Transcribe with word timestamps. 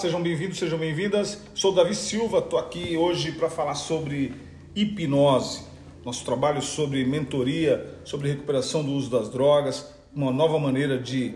Sejam 0.00 0.22
bem-vindos, 0.22 0.58
sejam 0.58 0.78
bem-vindas. 0.78 1.42
Sou 1.54 1.74
Davi 1.74 1.94
Silva, 1.94 2.38
estou 2.38 2.58
aqui 2.58 2.96
hoje 2.96 3.32
para 3.32 3.50
falar 3.50 3.74
sobre 3.74 4.32
hipnose. 4.74 5.62
Nosso 6.02 6.24
trabalho 6.24 6.62
sobre 6.62 7.04
mentoria, 7.04 7.98
sobre 8.02 8.30
recuperação 8.30 8.82
do 8.82 8.92
uso 8.92 9.10
das 9.10 9.28
drogas, 9.28 9.94
uma 10.16 10.32
nova 10.32 10.58
maneira 10.58 10.96
de 10.96 11.34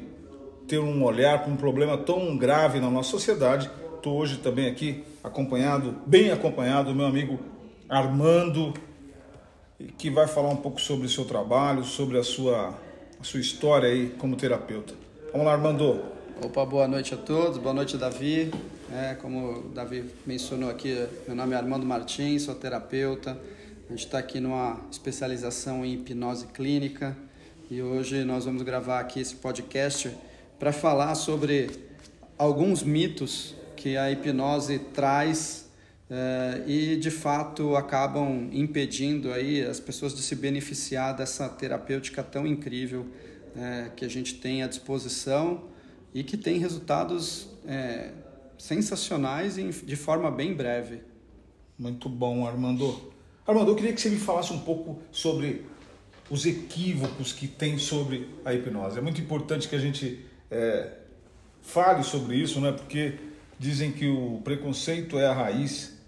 ter 0.66 0.78
um 0.78 1.04
olhar 1.04 1.42
para 1.42 1.52
um 1.52 1.56
problema 1.56 1.98
tão 1.98 2.38
grave 2.38 2.80
na 2.80 2.88
nossa 2.88 3.10
sociedade. 3.10 3.70
Estou 3.96 4.16
hoje 4.16 4.38
também 4.38 4.66
aqui 4.66 5.04
acompanhado, 5.22 5.96
bem 6.06 6.30
acompanhado, 6.30 6.88
do 6.88 6.96
meu 6.96 7.04
amigo 7.04 7.38
Armando, 7.86 8.72
que 9.98 10.08
vai 10.08 10.26
falar 10.26 10.48
um 10.48 10.56
pouco 10.56 10.80
sobre 10.80 11.04
o 11.04 11.10
seu 11.10 11.26
trabalho, 11.26 11.84
sobre 11.84 12.16
a 12.16 12.22
sua, 12.24 12.74
a 13.20 13.24
sua 13.24 13.40
história 13.40 13.90
aí 13.90 14.14
como 14.16 14.36
terapeuta. 14.36 14.94
Vamos 15.32 15.46
lá, 15.46 15.52
Armando. 15.52 16.14
Opa, 16.42 16.66
boa 16.66 16.88
noite 16.88 17.14
a 17.14 17.16
todos, 17.16 17.58
boa 17.58 17.72
noite, 17.72 17.96
Davi. 17.96 18.50
É, 18.92 19.14
como 19.14 19.52
o 19.52 19.68
Davi 19.68 20.04
mencionou 20.26 20.68
aqui, 20.68 21.06
meu 21.28 21.36
nome 21.36 21.54
é 21.54 21.56
Armando 21.56 21.86
Martins, 21.86 22.42
sou 22.42 22.56
terapeuta. 22.56 23.38
A 23.88 23.92
gente 23.92 24.04
está 24.04 24.18
aqui 24.18 24.40
numa 24.40 24.80
especialização 24.90 25.84
em 25.84 25.94
hipnose 25.94 26.48
clínica 26.48 27.16
e 27.70 27.80
hoje 27.80 28.24
nós 28.24 28.46
vamos 28.46 28.62
gravar 28.62 28.98
aqui 28.98 29.20
esse 29.20 29.36
podcast 29.36 30.10
para 30.58 30.72
falar 30.72 31.14
sobre 31.14 31.70
alguns 32.36 32.82
mitos 32.82 33.54
que 33.76 33.96
a 33.96 34.10
hipnose 34.10 34.80
traz 34.92 35.70
é, 36.10 36.64
e 36.66 36.96
de 36.96 37.12
fato 37.12 37.76
acabam 37.76 38.50
impedindo 38.52 39.32
aí 39.32 39.64
as 39.64 39.78
pessoas 39.78 40.12
de 40.12 40.20
se 40.20 40.34
beneficiar 40.34 41.14
dessa 41.14 41.48
terapêutica 41.48 42.24
tão 42.24 42.44
incrível 42.44 43.06
é, 43.56 43.90
que 43.94 44.04
a 44.04 44.08
gente 44.08 44.34
tem 44.34 44.64
à 44.64 44.66
disposição 44.66 45.72
e 46.14 46.22
que 46.22 46.36
tem 46.36 46.58
resultados 46.58 47.48
é, 47.66 48.12
sensacionais 48.56 49.58
e 49.58 49.70
de 49.70 49.96
forma 49.96 50.30
bem 50.30 50.54
breve. 50.54 51.02
Muito 51.76 52.08
bom, 52.08 52.46
Armando. 52.46 53.12
Armando, 53.46 53.72
eu 53.72 53.74
queria 53.74 53.92
que 53.92 54.00
você 54.00 54.08
me 54.08 54.18
falasse 54.18 54.52
um 54.52 54.60
pouco 54.60 55.02
sobre 55.10 55.66
os 56.30 56.46
equívocos 56.46 57.32
que 57.32 57.48
tem 57.48 57.76
sobre 57.78 58.28
a 58.44 58.54
hipnose. 58.54 58.96
É 58.96 59.02
muito 59.02 59.20
importante 59.20 59.68
que 59.68 59.74
a 59.74 59.78
gente 59.78 60.24
é, 60.50 60.92
fale 61.60 62.02
sobre 62.02 62.36
isso, 62.36 62.60
né? 62.60 62.72
porque 62.72 63.18
dizem 63.58 63.90
que 63.90 64.08
o 64.08 64.40
preconceito 64.42 65.18
é 65.18 65.26
a 65.26 65.32
raiz 65.32 65.98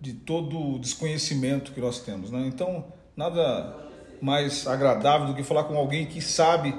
de 0.00 0.12
todo 0.12 0.74
o 0.74 0.78
desconhecimento 0.78 1.72
que 1.72 1.80
nós 1.80 2.00
temos. 2.00 2.30
Né? 2.30 2.46
Então, 2.46 2.84
nada 3.16 3.84
mais 4.20 4.66
agradável 4.66 5.28
do 5.28 5.34
que 5.34 5.42
falar 5.42 5.64
com 5.64 5.76
alguém 5.76 6.06
que 6.06 6.20
sabe, 6.20 6.74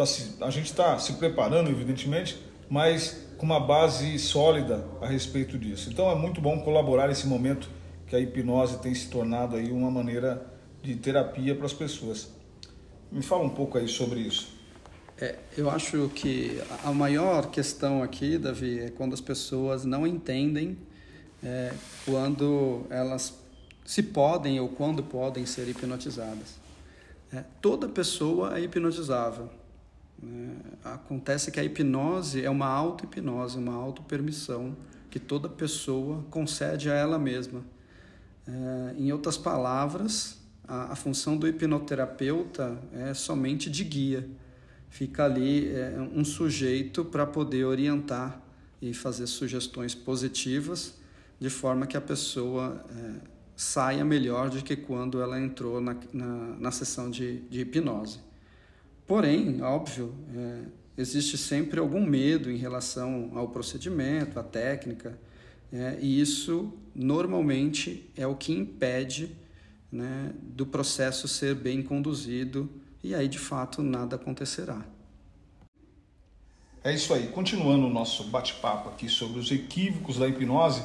tá 0.00 0.06
se, 0.06 0.34
a 0.40 0.50
gente 0.50 0.66
está 0.66 0.98
se 0.98 1.14
preparando, 1.14 1.70
evidentemente, 1.70 2.38
mas 2.68 3.26
com 3.36 3.44
uma 3.44 3.60
base 3.60 4.18
sólida 4.18 4.84
a 5.00 5.06
respeito 5.06 5.58
disso. 5.58 5.90
Então, 5.90 6.10
é 6.10 6.14
muito 6.14 6.40
bom 6.40 6.60
colaborar 6.60 7.08
nesse 7.08 7.26
momento 7.26 7.68
que 8.06 8.16
a 8.16 8.20
hipnose 8.20 8.78
tem 8.78 8.94
se 8.94 9.08
tornado 9.08 9.56
aí 9.56 9.70
uma 9.70 9.90
maneira 9.90 10.46
de 10.82 10.96
terapia 10.96 11.54
para 11.54 11.66
as 11.66 11.72
pessoas. 11.72 12.30
Me 13.12 13.22
fala 13.22 13.44
um 13.44 13.50
pouco 13.50 13.76
aí 13.76 13.88
sobre 13.88 14.20
isso. 14.20 14.58
É, 15.20 15.36
eu 15.56 15.68
acho 15.68 16.10
que 16.14 16.60
a 16.82 16.92
maior 16.92 17.50
questão 17.50 18.02
aqui, 18.02 18.38
Davi, 18.38 18.80
é 18.80 18.90
quando 18.90 19.12
as 19.12 19.20
pessoas 19.20 19.84
não 19.84 20.06
entendem 20.06 20.78
é, 21.42 21.72
quando 22.06 22.86
elas 22.88 23.38
se 23.84 24.02
podem 24.02 24.58
ou 24.60 24.68
quando 24.68 25.02
podem 25.02 25.44
ser 25.44 25.68
hipnotizadas. 25.68 26.58
É, 27.32 27.44
toda 27.60 27.86
pessoa 27.88 28.58
é 28.58 28.62
hipnotizável. 28.62 29.59
É, 30.22 30.88
acontece 30.92 31.50
que 31.50 31.58
a 31.58 31.64
hipnose 31.64 32.44
é 32.44 32.50
uma 32.50 32.66
auto-hipnose, 32.66 33.58
uma 33.58 33.74
auto-permissão 33.74 34.76
que 35.10 35.18
toda 35.18 35.48
pessoa 35.48 36.24
concede 36.30 36.90
a 36.90 36.94
ela 36.94 37.18
mesma. 37.18 37.64
É, 38.46 38.94
em 38.98 39.12
outras 39.12 39.36
palavras, 39.36 40.38
a, 40.66 40.92
a, 40.92 40.96
função 40.96 41.36
do 41.36 41.48
hipnoterapeuta 41.48 42.78
é 42.92 43.14
somente 43.14 43.70
de 43.70 43.82
guia. 43.82 44.28
Fica 44.88 45.24
ali 45.24 45.68
é, 45.68 45.96
um 46.14 46.24
sujeito 46.24 47.04
para 47.04 47.26
poder 47.26 47.64
orientar 47.64 48.40
e 48.80 48.94
fazer 48.94 49.26
sugestões 49.26 49.94
positivas, 49.94 50.94
de 51.38 51.50
forma 51.50 51.86
que 51.86 51.96
a 51.96 52.00
pessoa 52.00 52.84
é, 52.90 53.12
saia 53.56 54.04
melhor 54.04 54.50
do 54.50 54.62
que 54.62 54.76
quando 54.76 55.20
ela 55.20 55.40
entrou 55.40 55.80
na, 55.80 55.96
na, 56.12 56.26
na 56.58 56.70
sessão 56.70 57.10
de, 57.10 57.40
de 57.42 57.60
hipnose. 57.60 58.20
Porém, 59.10 59.60
óbvio, 59.60 60.14
é, 60.32 60.60
existe 60.96 61.36
sempre 61.36 61.80
algum 61.80 62.06
medo 62.06 62.48
em 62.48 62.56
relação 62.56 63.32
ao 63.34 63.48
procedimento, 63.48 64.38
à 64.38 64.42
técnica, 64.44 65.18
é, 65.72 65.98
e 66.00 66.20
isso 66.20 66.72
normalmente 66.94 68.08
é 68.16 68.24
o 68.24 68.36
que 68.36 68.52
impede 68.52 69.34
né, 69.90 70.32
do 70.40 70.64
processo 70.64 71.26
ser 71.26 71.56
bem 71.56 71.82
conduzido 71.82 72.70
e 73.02 73.12
aí 73.12 73.26
de 73.26 73.40
fato 73.40 73.82
nada 73.82 74.14
acontecerá. 74.14 74.86
É 76.84 76.94
isso 76.94 77.12
aí. 77.12 77.26
Continuando 77.26 77.88
o 77.88 77.90
nosso 77.90 78.22
bate-papo 78.28 78.90
aqui 78.90 79.08
sobre 79.08 79.40
os 79.40 79.50
equívocos 79.50 80.18
da 80.18 80.28
hipnose, 80.28 80.84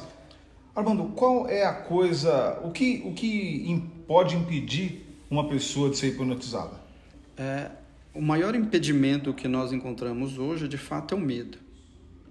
Armando, 0.74 1.04
qual 1.14 1.48
é 1.48 1.64
a 1.64 1.74
coisa, 1.74 2.58
o 2.64 2.72
que, 2.72 3.04
o 3.06 3.14
que 3.14 3.88
pode 4.04 4.34
impedir 4.34 5.06
uma 5.30 5.48
pessoa 5.48 5.90
de 5.90 5.96
ser 5.96 6.08
hipnotizada? 6.08 6.84
É, 7.36 7.70
o 8.16 8.22
maior 8.22 8.54
impedimento 8.54 9.34
que 9.34 9.46
nós 9.46 9.72
encontramos 9.72 10.38
hoje, 10.38 10.66
de 10.66 10.78
fato, 10.78 11.14
é 11.14 11.18
o 11.18 11.20
medo. 11.20 11.58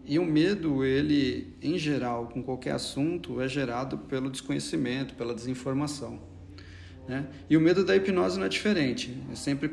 E 0.03 0.17
o 0.17 0.25
medo, 0.25 0.83
ele, 0.83 1.53
em 1.61 1.77
geral, 1.77 2.27
com 2.27 2.41
qualquer 2.41 2.71
assunto, 2.71 3.39
é 3.39 3.47
gerado 3.47 3.97
pelo 3.97 4.29
desconhecimento, 4.29 5.13
pela 5.13 5.33
desinformação. 5.33 6.19
Né? 7.07 7.27
E 7.49 7.55
o 7.55 7.61
medo 7.61 7.85
da 7.85 7.95
hipnose 7.95 8.37
não 8.37 8.45
é 8.45 8.49
diferente, 8.49 9.15
é 9.31 9.35
sempre 9.35 9.69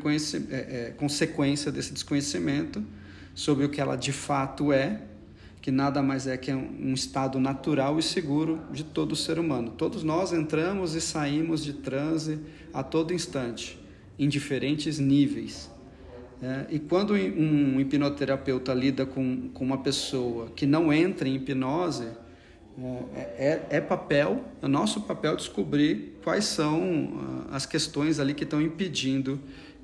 é, 0.50 0.56
é, 0.56 0.90
consequência 0.90 1.72
desse 1.72 1.92
desconhecimento 1.92 2.84
sobre 3.34 3.64
o 3.64 3.70
que 3.70 3.80
ela 3.80 3.96
de 3.96 4.12
fato 4.12 4.70
é, 4.70 5.00
que 5.62 5.70
nada 5.70 6.02
mais 6.02 6.26
é 6.26 6.36
que 6.36 6.52
um 6.52 6.92
estado 6.92 7.38
natural 7.38 7.98
e 7.98 8.02
seguro 8.02 8.60
de 8.70 8.84
todo 8.84 9.16
ser 9.16 9.38
humano. 9.38 9.70
Todos 9.70 10.02
nós 10.02 10.32
entramos 10.32 10.94
e 10.94 11.00
saímos 11.00 11.64
de 11.64 11.72
transe 11.72 12.40
a 12.74 12.82
todo 12.82 13.14
instante, 13.14 13.78
em 14.18 14.28
diferentes 14.28 14.98
níveis. 14.98 15.71
É, 16.42 16.66
e 16.70 16.78
quando 16.80 17.14
um 17.14 17.78
hipnoterapeuta 17.78 18.74
lida 18.74 19.06
com, 19.06 19.48
com 19.50 19.64
uma 19.64 19.78
pessoa 19.78 20.48
que 20.56 20.66
não 20.66 20.92
entra 20.92 21.28
em 21.28 21.36
hipnose, 21.36 22.08
é, 23.14 23.20
é, 23.20 23.66
é, 23.76 23.80
papel, 23.80 24.44
é 24.60 24.66
nosso 24.66 25.02
papel 25.02 25.36
descobrir 25.36 26.18
quais 26.24 26.46
são 26.46 27.46
ah, 27.50 27.56
as 27.56 27.64
questões 27.64 28.18
ali 28.18 28.34
que 28.34 28.44
estão 28.44 28.60
impedindo 28.60 29.38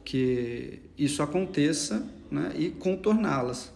que 0.04 0.80
isso 0.96 1.22
aconteça 1.22 2.04
né, 2.30 2.50
e 2.56 2.70
contorná-las. 2.70 3.72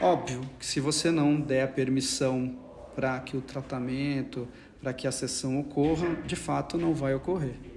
Óbvio 0.00 0.40
que 0.58 0.64
se 0.64 0.80
você 0.80 1.10
não 1.10 1.38
der 1.38 1.64
a 1.64 1.68
permissão 1.68 2.56
para 2.94 3.18
que 3.20 3.36
o 3.36 3.40
tratamento, 3.40 4.48
para 4.80 4.92
que 4.92 5.06
a 5.06 5.12
sessão 5.12 5.58
ocorra, 5.58 6.14
de 6.24 6.36
fato 6.36 6.78
não 6.78 6.94
vai 6.94 7.12
ocorrer. 7.14 7.73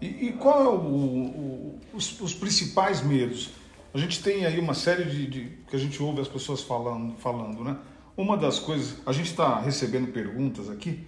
E, 0.00 0.28
e 0.28 0.32
qual 0.32 0.64
é 0.64 0.68
o, 0.68 0.74
o, 0.74 1.80
os, 1.92 2.20
os, 2.20 2.34
principais 2.34 3.02
medos? 3.02 3.50
A 3.92 3.98
gente 3.98 4.22
tem 4.22 4.46
aí 4.46 4.58
uma 4.58 4.74
série 4.74 5.04
de, 5.04 5.26
de, 5.26 5.58
que 5.68 5.76
a 5.76 5.78
gente 5.78 6.02
ouve 6.02 6.20
as 6.20 6.28
pessoas 6.28 6.62
falando, 6.62 7.14
falando, 7.16 7.62
né? 7.62 7.76
Uma 8.16 8.36
das 8.36 8.58
coisas, 8.58 8.96
a 9.06 9.12
gente 9.12 9.30
está 9.30 9.60
recebendo 9.60 10.12
perguntas 10.12 10.68
aqui 10.68 11.06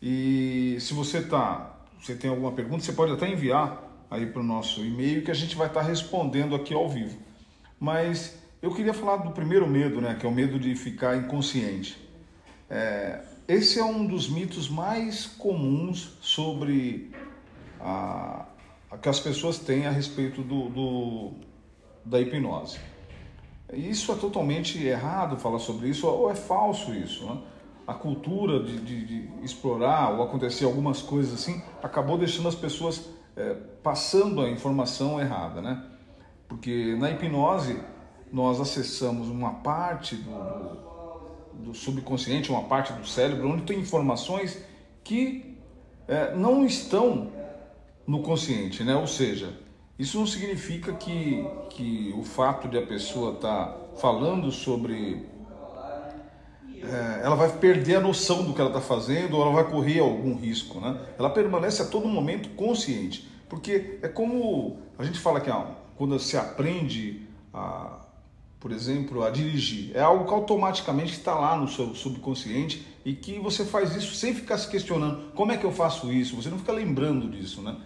e 0.00 0.76
se 0.80 0.94
você 0.94 1.22
tá, 1.22 1.76
você 2.00 2.14
tem 2.14 2.30
alguma 2.30 2.52
pergunta, 2.52 2.84
você 2.84 2.92
pode 2.92 3.12
até 3.12 3.28
enviar 3.28 3.82
aí 4.10 4.26
para 4.26 4.40
o 4.40 4.44
nosso 4.44 4.84
e-mail 4.84 5.22
que 5.22 5.30
a 5.30 5.34
gente 5.34 5.56
vai 5.56 5.66
estar 5.66 5.80
tá 5.80 5.86
respondendo 5.86 6.54
aqui 6.54 6.72
ao 6.72 6.88
vivo. 6.88 7.18
Mas 7.78 8.38
eu 8.62 8.74
queria 8.74 8.94
falar 8.94 9.18
do 9.18 9.30
primeiro 9.30 9.66
medo, 9.68 10.00
né? 10.00 10.16
Que 10.18 10.26
é 10.26 10.28
o 10.28 10.32
medo 10.32 10.58
de 10.58 10.74
ficar 10.74 11.16
inconsciente. 11.16 11.96
É, 12.70 13.22
esse 13.46 13.78
é 13.78 13.84
um 13.84 14.06
dos 14.06 14.28
mitos 14.28 14.68
mais 14.68 15.26
comuns 15.26 16.16
sobre 16.20 17.10
a, 17.80 18.46
a 18.90 18.98
que 18.98 19.08
as 19.08 19.20
pessoas 19.20 19.58
têm 19.58 19.86
a 19.86 19.90
respeito 19.90 20.42
do, 20.42 20.68
do, 20.68 21.32
da 22.04 22.20
hipnose. 22.20 22.78
Isso 23.72 24.10
é 24.12 24.14
totalmente 24.14 24.82
errado 24.82 25.36
falar 25.36 25.58
sobre 25.58 25.88
isso, 25.88 26.06
ou 26.06 26.30
é 26.30 26.34
falso 26.34 26.94
isso. 26.94 27.26
Né? 27.26 27.38
A 27.86 27.94
cultura 27.94 28.62
de, 28.62 28.80
de, 28.80 29.04
de, 29.04 29.44
explorar 29.44 30.14
ou 30.14 30.22
acontecer 30.22 30.64
algumas 30.64 31.02
coisas 31.02 31.34
assim 31.34 31.62
acabou 31.82 32.16
deixando 32.16 32.48
as 32.48 32.54
pessoas 32.54 33.08
é, 33.36 33.54
passando 33.82 34.40
a 34.40 34.50
informação 34.50 35.20
errada, 35.20 35.60
né? 35.60 35.84
Porque 36.48 36.96
na 36.98 37.10
hipnose 37.10 37.78
nós 38.32 38.60
acessamos 38.60 39.28
uma 39.28 39.54
parte 39.54 40.16
do, 40.16 41.64
do, 41.64 41.74
subconsciente, 41.74 42.50
uma 42.50 42.64
parte 42.64 42.92
do 42.92 43.06
cérebro, 43.06 43.48
onde 43.50 43.62
tem 43.62 43.78
informações 43.78 44.62
que 45.04 45.56
é, 46.06 46.34
não 46.34 46.64
estão 46.64 47.30
no 48.08 48.22
consciente, 48.22 48.82
né? 48.82 48.96
Ou 48.96 49.06
seja, 49.06 49.52
isso 49.98 50.18
não 50.18 50.26
significa 50.26 50.94
que, 50.94 51.46
que 51.68 52.14
o 52.16 52.24
fato 52.24 52.66
de 52.66 52.78
a 52.78 52.82
pessoa 52.82 53.34
estar 53.34 53.66
tá 53.66 53.78
falando 54.00 54.50
sobre 54.50 55.26
é, 56.82 57.20
ela 57.22 57.36
vai 57.36 57.50
perder 57.58 57.96
a 57.96 58.00
noção 58.00 58.44
do 58.44 58.54
que 58.54 58.60
ela 58.60 58.70
está 58.70 58.80
fazendo 58.80 59.36
ou 59.36 59.42
ela 59.42 59.52
vai 59.52 59.70
correr 59.70 59.98
algum 59.98 60.34
risco. 60.34 60.80
Né? 60.80 60.98
Ela 61.18 61.28
permanece 61.28 61.82
a 61.82 61.84
todo 61.84 62.08
momento 62.08 62.48
consciente. 62.50 63.28
Porque 63.46 63.98
é 64.00 64.08
como 64.08 64.78
a 64.98 65.04
gente 65.04 65.18
fala 65.18 65.40
que 65.40 65.50
quando 65.96 66.18
se 66.18 66.36
aprende, 66.36 67.26
a, 67.52 68.06
por 68.58 68.72
exemplo, 68.72 69.22
a 69.22 69.30
dirigir, 69.30 69.94
é 69.94 70.00
algo 70.00 70.24
que 70.24 70.32
automaticamente 70.32 71.12
está 71.12 71.34
lá 71.34 71.56
no 71.56 71.68
seu 71.68 71.94
subconsciente 71.94 72.86
e 73.04 73.12
que 73.12 73.38
você 73.38 73.64
faz 73.64 73.94
isso 73.96 74.14
sem 74.14 74.34
ficar 74.34 74.56
se 74.58 74.68
questionando 74.68 75.32
como 75.34 75.52
é 75.52 75.56
que 75.56 75.64
eu 75.64 75.72
faço 75.72 76.12
isso, 76.12 76.36
você 76.36 76.48
não 76.48 76.58
fica 76.58 76.72
lembrando 76.72 77.28
disso. 77.28 77.60
Né? 77.62 77.76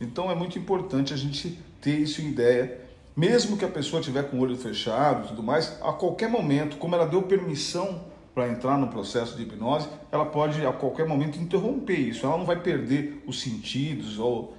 Então 0.00 0.30
é 0.30 0.34
muito 0.34 0.58
importante 0.58 1.14
a 1.14 1.16
gente 1.16 1.58
ter 1.80 1.98
isso 1.98 2.20
em 2.22 2.28
ideia 2.28 2.84
mesmo 3.16 3.56
que 3.56 3.64
a 3.64 3.68
pessoa 3.68 4.00
estiver 4.00 4.28
com 4.28 4.38
o 4.38 4.40
olho 4.40 4.56
fechado 4.56 5.24
e 5.24 5.28
tudo 5.28 5.42
mais, 5.42 5.78
a 5.80 5.92
qualquer 5.92 6.28
momento, 6.28 6.76
como 6.78 6.96
ela 6.96 7.06
deu 7.06 7.22
permissão 7.22 8.02
para 8.34 8.48
entrar 8.48 8.76
no 8.76 8.88
processo 8.88 9.36
de 9.36 9.44
hipnose, 9.44 9.88
ela 10.10 10.26
pode 10.26 10.66
a 10.66 10.72
qualquer 10.72 11.06
momento 11.06 11.38
interromper 11.38 11.96
isso. 11.96 12.26
Ela 12.26 12.36
não 12.36 12.44
vai 12.44 12.60
perder 12.60 13.22
os 13.24 13.40
sentidos 13.40 14.18
ou, 14.18 14.56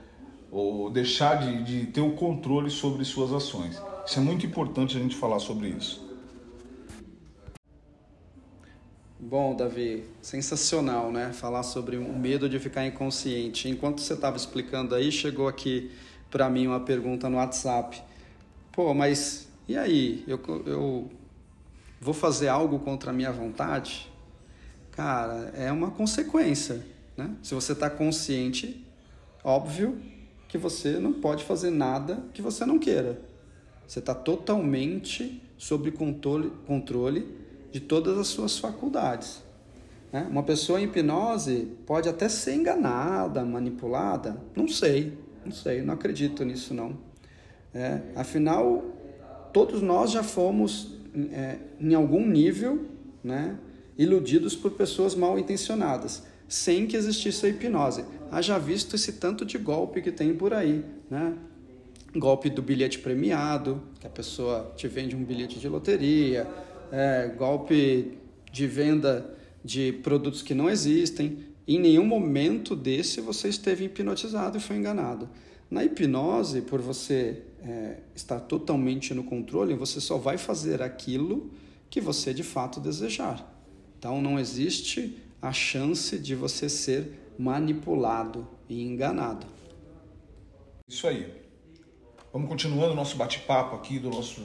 ou 0.50 0.90
deixar 0.90 1.36
de, 1.36 1.64
de 1.64 1.86
ter 1.88 2.00
o 2.00 2.12
controle 2.12 2.70
sobre 2.70 3.04
suas 3.04 3.34
ações. 3.34 3.82
Isso 4.06 4.20
é 4.20 4.22
muito 4.22 4.46
importante 4.46 4.96
a 4.96 5.02
gente 5.02 5.18
falar 5.18 5.40
sobre 5.40 5.68
isso. 5.68 6.05
Bom, 9.28 9.56
Davi, 9.56 10.04
sensacional, 10.22 11.12
né? 11.12 11.34
Falar 11.34 11.64
sobre 11.64 11.98
o 11.98 12.14
medo 12.14 12.48
de 12.48 12.60
ficar 12.60 12.86
inconsciente. 12.86 13.68
Enquanto 13.68 14.00
você 14.00 14.14
estava 14.14 14.38
explicando 14.38 14.94
aí, 14.94 15.12
chegou 15.12 15.48
aqui 15.48 15.90
para 16.30 16.48
mim 16.48 16.68
uma 16.68 16.80
pergunta 16.80 17.28
no 17.28 17.38
WhatsApp. 17.38 18.04
Pô, 18.72 18.94
mas 18.94 19.48
e 19.68 19.76
aí? 19.76 20.24
Eu, 20.28 20.40
eu 20.68 21.12
vou 22.00 22.14
fazer 22.14 22.50
algo 22.50 22.78
contra 22.78 23.10
a 23.10 23.14
minha 23.14 23.32
vontade? 23.32 24.14
Cara, 24.92 25.52
é 25.56 25.72
uma 25.72 25.90
consequência. 25.90 26.86
Né? 27.18 27.36
Se 27.42 27.56
você 27.56 27.72
está 27.72 27.90
consciente, 27.90 28.86
óbvio 29.44 30.00
que 30.48 30.60
você 30.60 31.00
não 31.00 31.14
pode 31.14 31.44
fazer 31.44 31.72
nada 31.72 32.24
que 32.32 32.44
você 32.44 32.64
não 32.64 32.78
queira. 32.78 33.20
Você 33.88 33.98
está 33.98 34.14
totalmente 34.14 35.42
sob 35.58 35.90
controle, 35.94 36.52
controle 36.68 37.44
de 37.76 37.82
todas 37.82 38.18
as 38.18 38.28
suas 38.28 38.58
faculdades. 38.58 39.44
Né? 40.10 40.26
Uma 40.32 40.44
pessoa 40.44 40.80
em 40.80 40.86
hipnose 40.86 41.68
pode 41.86 42.08
até 42.08 42.30
ser 42.30 42.54
enganada, 42.54 43.44
manipulada, 43.44 44.42
não 44.56 44.66
sei, 44.66 45.12
não 45.44 45.52
sei, 45.52 45.82
não 45.82 45.94
acredito 45.94 46.46
nisso 46.46 46.74
não. 46.74 46.98
É, 47.74 48.00
afinal, 48.16 48.82
todos 49.52 49.82
nós 49.82 50.12
já 50.12 50.24
fomos, 50.24 50.94
é, 51.34 51.58
em 51.78 51.94
algum 51.94 52.26
nível, 52.26 52.86
né, 53.22 53.58
iludidos 53.98 54.56
por 54.56 54.72
pessoas 54.72 55.14
mal 55.14 55.38
intencionadas, 55.38 56.24
sem 56.48 56.88
que 56.88 56.96
existisse 56.96 57.46
a 57.46 57.50
hipnose. 57.50 58.06
Haja 58.32 58.58
visto 58.58 58.96
esse 58.96 59.12
tanto 59.12 59.46
de 59.46 59.58
golpe 59.58 60.02
que 60.02 60.14
tem 60.14 60.34
por 60.34 60.54
aí, 60.54 60.82
né? 61.12 61.34
Golpe 62.16 62.50
do 62.50 62.62
bilhete 62.62 63.00
premiado, 63.00 63.84
que 64.00 64.08
a 64.08 64.10
pessoa 64.10 64.72
te 64.78 64.88
vende 64.88 65.14
um 65.14 65.26
bilhete 65.26 65.60
de 65.60 65.68
loteria, 65.68 66.48
é, 66.96 67.28
golpe 67.28 68.18
de 68.54 68.66
venda 68.66 69.36
de 69.62 69.92
produtos 69.92 70.42
que 70.42 70.54
não 70.54 70.70
existem. 70.70 71.40
Em 71.68 71.78
nenhum 71.78 72.06
momento 72.06 72.74
desse 72.74 73.20
você 73.20 73.50
esteve 73.50 73.84
hipnotizado 73.84 74.58
e 74.58 74.62
foi 74.62 74.78
enganado. 74.78 75.28
Na 75.70 75.84
hipnose, 75.84 76.62
por 76.62 76.80
você 76.80 77.44
é, 77.62 77.98
estar 78.16 78.40
totalmente 78.40 79.14
no 79.14 79.26
controle, 79.26 79.74
você 79.74 80.00
só 80.00 80.18
vai 80.18 80.38
fazer 80.38 80.82
aquilo 80.82 81.52
que 81.90 82.00
você 82.00 82.34
de 82.34 82.44
fato 82.44 82.80
desejar. 82.80 83.46
Então 84.00 84.22
não 84.22 84.40
existe 84.40 85.18
a 85.42 85.52
chance 85.52 86.18
de 86.18 86.34
você 86.34 86.70
ser 86.70 87.34
manipulado 87.38 88.48
e 88.70 88.82
enganado. 88.82 89.46
Isso 90.88 91.08
aí. 91.08 91.30
Vamos 92.32 92.48
continuando 92.48 92.94
o 92.94 92.96
nosso 92.96 93.18
bate-papo 93.18 93.76
aqui 93.76 94.00
do 94.00 94.10
nosso 94.10 94.42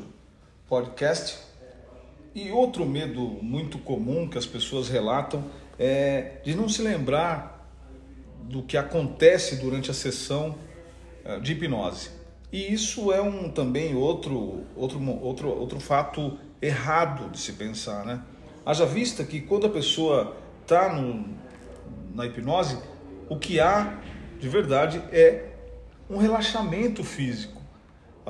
podcast. 0.67 1.50
E 2.35 2.51
outro 2.51 2.87
medo 2.87 3.21
muito 3.43 3.79
comum 3.79 4.29
que 4.29 4.39
as 4.39 4.47
pessoas 4.47 4.89
relatam 4.89 5.45
é 5.79 6.39
de 6.45 6.55
não 6.55 6.69
se 6.69 6.81
lembrar 6.83 7.69
do 8.43 8.63
que 8.63 8.77
acontece 8.77 9.57
durante 9.57 9.91
a 9.91 9.95
sessão 9.95 10.55
eh, 11.25 11.41
de 11.41 11.53
hipnose. 11.53 12.11
E 12.53 12.73
isso 12.73 13.13
é 13.13 13.21
um 13.21 13.49
também 13.49 13.95
outro, 13.95 14.65
outro, 14.77 15.01
outro, 15.23 15.49
outro 15.49 15.81
fato 15.81 16.39
errado 16.61 17.31
de 17.31 17.39
se 17.39 17.53
pensar, 17.53 18.05
né? 18.05 18.23
Haja 18.65 18.85
vista 18.85 19.25
que 19.25 19.41
quando 19.41 19.67
a 19.67 19.71
pessoa 19.71 20.37
está 20.63 20.93
na 22.15 22.27
hipnose, 22.27 22.79
o 23.29 23.37
que 23.37 23.59
há 23.59 23.99
de 24.39 24.49
verdade 24.49 25.03
é 25.13 25.51
um 26.09 26.17
relaxamento 26.17 27.05
físico. 27.05 27.60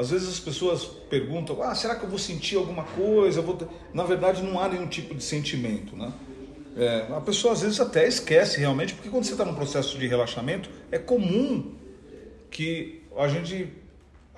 Às 0.00 0.10
vezes 0.10 0.28
as 0.28 0.40
pessoas 0.40 0.84
perguntam: 0.84 1.62
ah, 1.62 1.74
será 1.74 1.94
que 1.94 2.04
eu 2.04 2.08
vou 2.08 2.18
sentir 2.18 2.56
alguma 2.56 2.84
coisa? 2.84 3.44
Na 3.92 4.04
verdade, 4.04 4.42
não 4.42 4.58
há 4.58 4.66
nenhum 4.66 4.86
tipo 4.86 5.14
de 5.14 5.22
sentimento, 5.22 5.94
né? 5.94 6.10
É, 6.76 7.06
a 7.14 7.20
pessoa 7.20 7.52
às 7.52 7.60
vezes 7.60 7.78
até 7.80 8.08
esquece 8.08 8.58
realmente, 8.58 8.94
porque 8.94 9.10
quando 9.10 9.24
você 9.24 9.32
está 9.32 9.44
num 9.44 9.54
processo 9.54 9.98
de 9.98 10.06
relaxamento, 10.06 10.70
é 10.90 10.98
comum 10.98 11.74
que 12.50 13.02
a 13.16 13.28
gente 13.28 13.68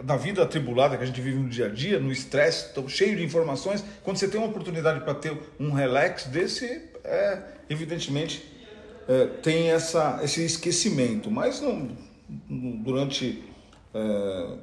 na 0.03 0.17
vida 0.17 0.43
atribulada 0.43 0.97
que 0.97 1.05
a 1.05 1.07
gente 1.07 1.21
vive 1.21 1.39
no 1.39 1.49
dia 1.49 1.67
a 1.67 1.69
dia, 1.69 2.01
no 2.01 2.11
estresse, 2.11 2.71
cheio 2.89 3.17
de 3.17 3.23
informações, 3.23 3.85
quando 4.03 4.17
você 4.17 4.27
tem 4.27 4.41
uma 4.41 4.49
oportunidade 4.49 5.05
para 5.05 5.15
ter 5.15 5.39
um 5.61 5.71
relax 5.71 6.25
desse, 6.25 6.83
é, 7.05 7.39
evidentemente 7.71 8.43
é, 9.07 9.27
tem 9.27 9.71
essa, 9.71 10.19
esse 10.25 10.45
esquecimento. 10.45 11.31
Mas 11.31 11.61
não, 11.61 11.97
durante 12.49 13.45
é, 13.95 14.57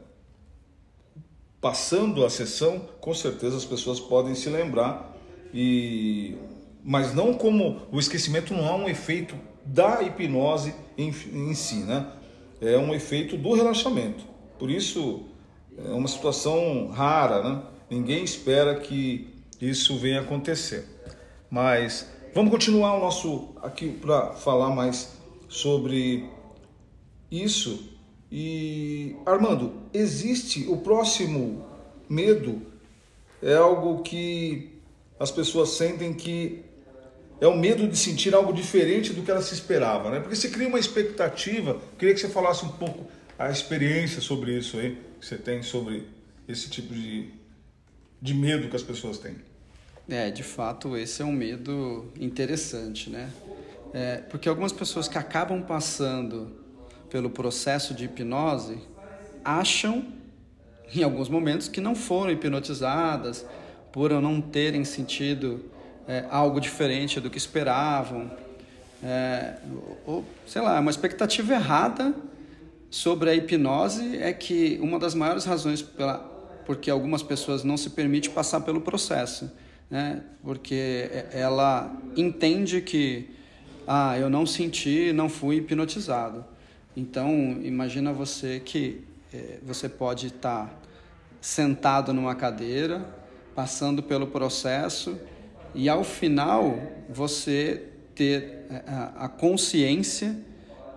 passando 1.62 2.26
a 2.26 2.30
sessão, 2.30 2.80
com 3.00 3.14
certeza 3.14 3.58
as 3.58 3.66
pessoas 3.66 4.00
podem 4.00 4.36
se 4.36 4.50
lembrar 4.50 5.16
e 5.54 6.38
mas 6.84 7.14
não 7.14 7.34
como 7.34 7.82
o 7.92 8.00
esquecimento 8.00 8.54
não 8.54 8.66
é 8.66 8.74
um 8.74 8.90
efeito 8.90 9.36
da 9.66 10.02
hipnose 10.02 10.74
em, 10.98 11.10
em 11.10 11.54
si, 11.54 11.84
né? 11.84 12.08
É 12.62 12.78
um 12.78 12.94
efeito 12.94 13.38
do 13.38 13.54
relaxamento. 13.54 14.24
Por 14.58 14.70
isso 14.70 15.26
é 15.78 15.92
uma 15.92 16.08
situação 16.08 16.88
rara, 16.90 17.44
né? 17.44 17.62
Ninguém 17.90 18.24
espera 18.24 18.80
que 18.80 19.28
isso 19.62 19.98
venha 19.98 20.22
acontecer. 20.22 20.86
Mas 21.50 22.10
vamos 22.34 22.52
continuar 22.52 22.96
o 22.96 23.00
nosso 23.00 23.50
aqui 23.62 23.90
para 23.90 24.34
falar 24.34 24.70
mais 24.70 25.18
sobre 25.48 26.30
isso. 27.30 27.99
E 28.32 29.16
Armando, 29.26 29.74
existe 29.94 30.66
o 30.68 30.78
próximo 30.78 31.66
medo 32.08 32.62
é 33.42 33.56
algo 33.56 34.02
que 34.02 34.70
as 35.20 35.32
pessoas 35.32 35.70
sentem 35.70 36.14
que 36.14 36.64
é 37.42 37.48
o 37.48 37.58
medo 37.58 37.88
de 37.88 37.98
sentir 37.98 38.36
algo 38.36 38.52
diferente 38.52 39.14
do 39.14 39.22
que 39.22 39.32
ela 39.32 39.42
se 39.42 39.54
esperava, 39.54 40.12
né? 40.12 40.20
Porque 40.20 40.36
você 40.36 40.50
cria 40.50 40.68
uma 40.68 40.80
expectativa. 40.80 41.80
Queria 41.98 42.14
que 42.14 42.20
você 42.20 42.28
falasse 42.28 42.66
um 42.66 42.70
pouco 42.70 43.10
a 43.38 43.50
experiência 43.50 44.22
sobre 44.22 44.58
isso 44.58 44.78
aí 44.78 44.98
que 45.20 45.26
você 45.26 45.38
tem 45.38 45.64
sobre 45.64 46.08
esse 46.48 46.70
tipo 46.70 46.94
de, 46.94 47.30
de 48.22 48.34
medo 48.34 48.70
que 48.70 48.76
as 48.76 48.84
pessoas 48.84 49.18
têm. 49.18 49.36
É, 50.10 50.32
de 50.32 50.44
fato, 50.44 50.98
esse 50.98 51.22
é 51.22 51.26
um 51.26 51.32
medo 51.32 52.12
interessante, 52.20 53.10
né? 53.10 53.32
É, 53.94 54.18
porque 54.18 54.50
algumas 54.50 54.72
pessoas 54.72 55.08
que 55.08 55.18
acabam 55.18 55.62
passando 55.62 56.52
pelo 57.10 57.30
processo 57.30 57.94
de 57.94 58.06
hipnose 58.06 58.78
acham, 59.44 60.06
em 60.94 61.04
alguns 61.04 61.30
momentos, 61.30 61.68
que 61.68 61.82
não 61.82 61.96
foram 61.96 62.32
hipnotizadas 62.32 63.46
por 63.92 64.12
não 64.22 64.40
terem 64.40 64.84
sentido 64.86 65.66
é, 66.08 66.26
algo 66.30 66.60
diferente 66.60 67.20
do 67.20 67.30
que 67.30 67.38
esperavam. 67.38 68.32
É, 69.04 69.56
ou, 70.06 70.26
sei 70.46 70.62
lá, 70.62 70.80
uma 70.80 70.92
expectativa 70.92 71.54
errada 71.54 72.14
sobre 72.90 73.30
a 73.30 73.36
hipnose 73.36 74.18
é 74.18 74.34
que 74.34 74.80
uma 74.82 75.00
das 75.00 75.14
maiores 75.14 75.46
razões 75.46 75.82
pela, 75.82 76.18
porque 76.66 76.90
algumas 76.90 77.24
pessoas 77.24 77.64
não 77.64 77.78
se 77.78 77.92
permitem 77.92 78.32
passar 78.32 78.62
pelo 78.62 78.82
processo, 78.82 79.52
né? 79.90 80.24
porque 80.44 81.10
ela 81.32 81.96
entende 82.16 82.82
que 82.82 83.30
ah, 83.88 84.18
eu 84.20 84.30
não 84.30 84.46
senti, 84.46 85.12
não 85.14 85.30
fui 85.30 85.58
hipnotizado. 85.58 86.46
Então, 87.00 87.32
imagina 87.64 88.12
você 88.12 88.60
que 88.60 89.02
eh, 89.34 89.60
você 89.64 89.88
pode 89.88 90.28
estar 90.28 90.78
sentado 91.40 92.14
numa 92.14 92.36
cadeira, 92.36 93.06
passando 93.56 94.04
pelo 94.04 94.28
processo, 94.28 95.18
e 95.74 95.88
ao 95.88 96.04
final 96.04 96.78
você 97.10 97.86
ter 98.14 98.66
eh, 98.70 98.84
a, 98.86 99.26
a 99.26 99.30
consciência 99.30 100.36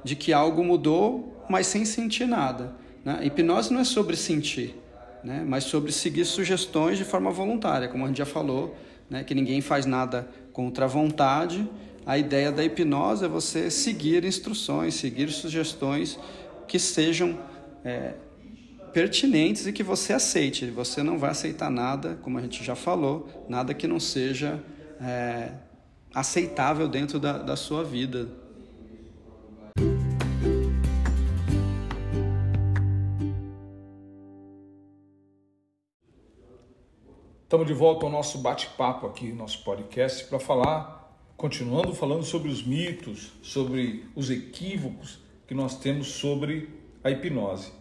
de 0.02 0.16
que 0.16 0.32
algo 0.32 0.64
mudou 0.64 1.32
mas 1.48 1.66
sem 1.66 1.84
sentir 1.84 2.26
nada. 2.26 2.72
Né? 3.04 3.20
Hipnose 3.24 3.72
não 3.72 3.80
é 3.80 3.84
sobre 3.84 4.16
sentir, 4.16 4.74
né? 5.22 5.44
mas 5.46 5.64
sobre 5.64 5.92
seguir 5.92 6.24
sugestões 6.24 6.98
de 6.98 7.04
forma 7.04 7.30
voluntária, 7.30 7.88
como 7.88 8.04
a 8.04 8.08
gente 8.08 8.18
já 8.18 8.26
falou, 8.26 8.74
né? 9.08 9.22
que 9.22 9.34
ninguém 9.34 9.60
faz 9.60 9.86
nada 9.86 10.28
contra 10.52 10.86
a 10.86 10.88
vontade. 10.88 11.68
A 12.04 12.18
ideia 12.18 12.50
da 12.50 12.64
hipnose 12.64 13.24
é 13.24 13.28
você 13.28 13.70
seguir 13.70 14.24
instruções, 14.24 14.94
seguir 14.94 15.30
sugestões 15.30 16.18
que 16.66 16.76
sejam 16.76 17.38
é, 17.84 18.14
pertinentes 18.92 19.66
e 19.68 19.72
que 19.72 19.84
você 19.84 20.12
aceite. 20.12 20.66
Você 20.70 21.00
não 21.00 21.16
vai 21.16 21.30
aceitar 21.30 21.70
nada, 21.70 22.18
como 22.20 22.38
a 22.38 22.42
gente 22.42 22.64
já 22.64 22.74
falou, 22.74 23.28
nada 23.48 23.72
que 23.72 23.86
não 23.86 24.00
seja 24.00 24.60
é, 25.00 25.52
aceitável 26.12 26.88
dentro 26.88 27.20
da, 27.20 27.38
da 27.38 27.54
sua 27.54 27.84
vida. 27.84 28.28
Estamos 37.44 37.66
de 37.66 37.74
volta 37.74 38.06
ao 38.06 38.10
nosso 38.10 38.38
bate-papo 38.38 39.06
aqui, 39.06 39.30
nosso 39.30 39.62
podcast, 39.62 40.24
para 40.24 40.40
falar, 40.40 41.01
continuando 41.42 41.92
falando 41.92 42.22
sobre 42.22 42.48
os 42.48 42.62
mitos, 42.62 43.32
sobre 43.42 44.04
os 44.14 44.30
equívocos 44.30 45.18
que 45.44 45.52
nós 45.52 45.76
temos 45.76 46.06
sobre 46.06 46.68
a 47.02 47.10
hipnose. 47.10 47.72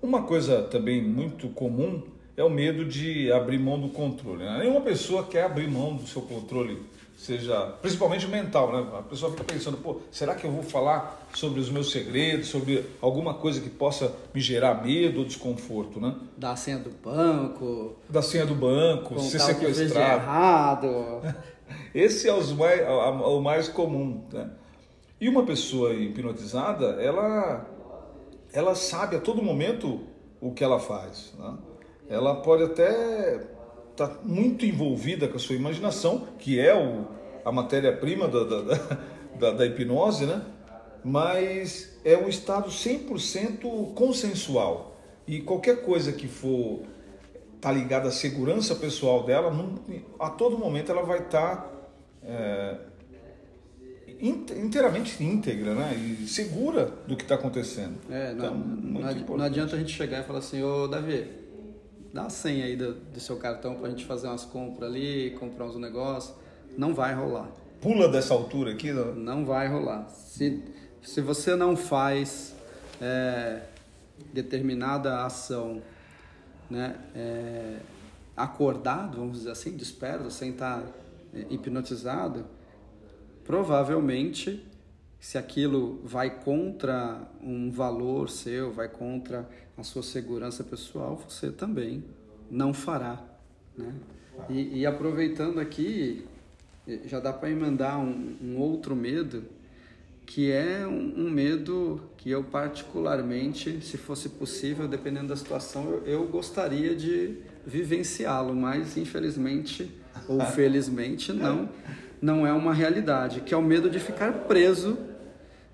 Uma 0.00 0.22
coisa 0.22 0.62
também 0.62 1.02
muito 1.02 1.50
comum 1.50 2.02
é 2.34 2.42
o 2.42 2.48
medo 2.48 2.82
de 2.82 3.30
abrir 3.30 3.58
mão 3.58 3.78
do 3.78 3.90
controle. 3.90 4.42
Né? 4.42 4.60
Nenhuma 4.60 4.80
pessoa 4.80 5.22
quer 5.22 5.42
abrir 5.42 5.70
mão 5.70 5.94
do 5.94 6.06
seu 6.06 6.22
controle 6.22 6.82
seja 7.16 7.74
principalmente 7.80 8.26
mental, 8.26 8.72
né? 8.72 8.98
A 8.98 9.02
pessoa 9.02 9.30
fica 9.30 9.44
pensando, 9.44 9.76
pô, 9.76 10.00
será 10.10 10.34
que 10.34 10.46
eu 10.46 10.50
vou 10.50 10.62
falar 10.62 11.26
sobre 11.34 11.60
os 11.60 11.70
meus 11.70 11.90
segredos, 11.90 12.48
sobre 12.48 12.84
alguma 13.00 13.34
coisa 13.34 13.60
que 13.60 13.70
possa 13.70 14.12
me 14.34 14.40
gerar 14.40 14.82
medo 14.82 15.20
ou 15.20 15.24
desconforto, 15.24 16.00
né? 16.00 16.14
Da 16.36 16.56
senha 16.56 16.78
do 16.78 16.90
banco. 16.90 17.96
Da 18.08 18.22
senha 18.22 18.46
do 18.46 18.54
banco, 18.54 19.18
ser 19.20 19.40
sequestrado. 19.40 20.22
errado. 20.22 20.88
Esse 21.94 22.28
é 22.28 22.34
os 22.34 22.52
mais, 22.52 22.80
o 22.88 23.40
mais 23.40 23.68
comum, 23.68 24.24
né? 24.32 24.50
E 25.20 25.28
uma 25.28 25.44
pessoa 25.44 25.94
hipnotizada, 25.94 27.00
ela, 27.00 27.66
ela 28.52 28.74
sabe 28.74 29.16
a 29.16 29.20
todo 29.20 29.42
momento 29.42 30.00
o 30.40 30.52
que 30.52 30.62
ela 30.62 30.78
faz, 30.78 31.32
né? 31.38 31.56
Ela 32.08 32.36
pode 32.36 32.64
até 32.64 33.53
está 33.94 34.10
muito 34.24 34.66
envolvida 34.66 35.28
com 35.28 35.36
a 35.36 35.40
sua 35.40 35.54
imaginação, 35.54 36.26
que 36.38 36.58
é 36.58 36.74
o, 36.76 37.06
a 37.44 37.52
matéria-prima 37.52 38.26
da, 38.26 38.44
da, 38.44 38.60
da, 39.38 39.50
da, 39.54 39.66
hipnose, 39.66 40.26
né? 40.26 40.42
mas 41.04 41.96
é 42.04 42.16
um 42.16 42.28
estado 42.28 42.68
100% 42.70 43.94
consensual. 43.94 44.96
E 45.26 45.40
qualquer 45.40 45.82
coisa 45.82 46.12
que 46.12 46.26
for 46.26 46.82
tá 47.60 47.72
ligada 47.72 48.08
à 48.08 48.12
segurança 48.12 48.74
pessoal 48.74 49.22
dela, 49.24 49.50
não, 49.50 49.76
a 50.18 50.28
todo 50.28 50.58
momento 50.58 50.90
ela 50.90 51.02
vai 51.02 51.20
estar 51.20 51.56
tá, 51.56 51.72
é, 52.22 52.76
inteiramente 54.20 55.22
íntegra 55.22 55.74
né? 55.74 55.94
e 55.94 56.26
segura 56.26 56.92
do 57.06 57.16
que 57.16 57.22
está 57.22 57.36
acontecendo. 57.36 57.96
É, 58.10 58.34
não, 58.34 58.44
então, 58.44 58.54
não, 58.58 59.36
não 59.38 59.44
adianta 59.44 59.76
a 59.76 59.78
gente 59.78 59.92
chegar 59.92 60.20
e 60.20 60.24
falar 60.24 60.40
assim, 60.40 60.62
ô 60.62 60.86
Davi, 60.86 61.43
dá 62.14 62.26
a 62.26 62.30
senha 62.30 62.64
aí 62.64 62.76
do, 62.76 62.94
do 62.94 63.18
seu 63.18 63.36
cartão 63.36 63.74
para 63.74 63.88
a 63.88 63.90
gente 63.90 64.04
fazer 64.04 64.28
umas 64.28 64.44
compras 64.44 64.88
ali, 64.88 65.36
comprar 65.40 65.66
uns 65.66 65.76
negócios. 65.76 66.32
Não 66.78 66.94
vai 66.94 67.12
rolar. 67.12 67.50
Pula 67.80 68.08
dessa 68.08 68.32
altura 68.32 68.70
aqui? 68.70 68.92
Não, 68.92 69.14
não 69.16 69.44
vai 69.44 69.66
rolar. 69.66 70.08
Se, 70.08 70.62
se 71.02 71.20
você 71.20 71.56
não 71.56 71.76
faz 71.76 72.54
é, 73.02 73.62
determinada 74.32 75.24
ação 75.24 75.82
né, 76.70 76.96
é, 77.16 77.78
acordado, 78.36 79.18
vamos 79.18 79.38
dizer 79.38 79.50
assim, 79.50 79.76
desperto, 79.76 80.30
sem 80.30 80.50
estar 80.50 80.84
é, 81.34 81.46
hipnotizado, 81.50 82.46
provavelmente 83.44 84.64
se 85.24 85.38
aquilo 85.38 86.02
vai 86.04 86.28
contra 86.28 87.26
um 87.42 87.70
valor 87.70 88.28
seu, 88.28 88.70
vai 88.70 88.88
contra 88.88 89.48
a 89.74 89.82
sua 89.82 90.02
segurança 90.02 90.62
pessoal, 90.62 91.16
você 91.16 91.50
também 91.50 92.04
não 92.50 92.74
fará. 92.74 93.24
Né? 93.74 93.90
E, 94.50 94.80
e 94.80 94.86
aproveitando 94.86 95.60
aqui, 95.60 96.26
já 97.06 97.20
dá 97.20 97.32
para 97.32 97.50
emendar 97.50 97.98
um, 97.98 98.36
um, 98.42 98.58
outro 98.58 98.94
medo, 98.94 99.44
que 100.26 100.52
é 100.52 100.86
um, 100.86 101.14
um, 101.16 101.30
medo 101.30 102.02
que 102.18 102.30
eu 102.30 102.44
particularmente, 102.44 103.80
se 103.80 103.96
fosse 103.96 104.28
possível, 104.28 104.86
dependendo 104.86 105.28
da 105.28 105.36
situação, 105.36 105.88
eu, 105.88 106.06
eu 106.06 106.26
gostaria 106.26 106.94
de 106.94 107.38
vivenciá-lo, 107.66 108.54
mas 108.54 108.98
infelizmente 108.98 109.90
ou 110.28 110.38
felizmente 110.42 111.32
não, 111.32 111.70
não 112.20 112.46
é 112.46 112.52
uma 112.52 112.74
realidade, 112.74 113.40
que 113.40 113.54
é 113.54 113.56
o 113.56 113.62
medo 113.62 113.88
de 113.88 113.98
ficar 113.98 114.30
preso 114.40 115.13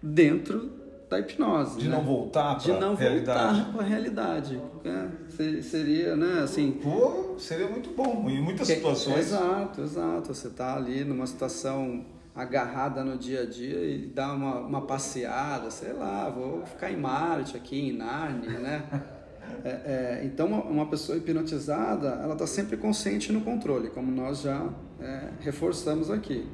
dentro 0.02 0.80
da 1.10 1.18
hipnose. 1.18 1.80
De 1.80 1.88
né? 1.88 1.96
não 1.96 2.04
voltar 2.04 2.56
para 2.56 2.72
a 2.72 2.94
realidade. 2.94 3.56
voltar 3.56 3.72
para 3.72 3.82
a 3.82 3.88
realidade. 3.88 4.60
É, 4.84 5.62
seria, 5.62 6.14
né, 6.14 6.42
assim... 6.44 6.70
Pô, 6.72 7.34
seria 7.38 7.68
muito 7.68 7.90
bom 7.90 8.30
em 8.30 8.40
muitas 8.40 8.68
que, 8.68 8.76
situações. 8.76 9.18
Exato, 9.18 9.82
exato. 9.82 10.32
Você 10.32 10.46
está 10.46 10.76
ali 10.76 11.04
numa 11.04 11.26
situação 11.26 12.06
agarrada 12.34 13.02
no 13.02 13.18
dia 13.18 13.42
a 13.42 13.46
dia 13.46 13.84
e 13.84 14.06
dá 14.06 14.32
uma, 14.32 14.60
uma 14.60 14.82
passeada, 14.82 15.68
sei 15.70 15.92
lá, 15.92 16.30
vou 16.30 16.64
ficar 16.64 16.90
em 16.90 16.96
Marte 16.96 17.56
aqui, 17.56 17.90
em 17.90 17.92
Nárnia, 17.92 18.58
né? 18.58 18.82
É, 19.64 19.68
é, 19.68 20.22
então, 20.24 20.46
uma 20.46 20.86
pessoa 20.86 21.18
hipnotizada, 21.18 22.20
ela 22.22 22.34
está 22.34 22.46
sempre 22.46 22.76
consciente 22.76 23.32
no 23.32 23.40
controle, 23.40 23.90
como 23.90 24.10
nós 24.10 24.42
já 24.42 24.68
é, 25.00 25.30
reforçamos 25.40 26.08
aqui 26.08 26.46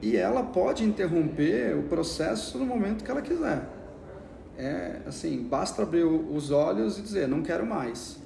e 0.00 0.16
ela 0.16 0.42
pode 0.42 0.84
interromper 0.84 1.76
o 1.76 1.84
processo 1.84 2.58
no 2.58 2.64
momento 2.64 3.04
que 3.04 3.10
ela 3.10 3.22
quiser. 3.22 3.68
É 4.56 5.02
assim, 5.06 5.42
basta 5.42 5.82
abrir 5.82 6.04
os 6.04 6.50
olhos 6.50 6.98
e 6.98 7.02
dizer 7.02 7.28
não 7.28 7.42
quero 7.42 7.66
mais. 7.66 8.18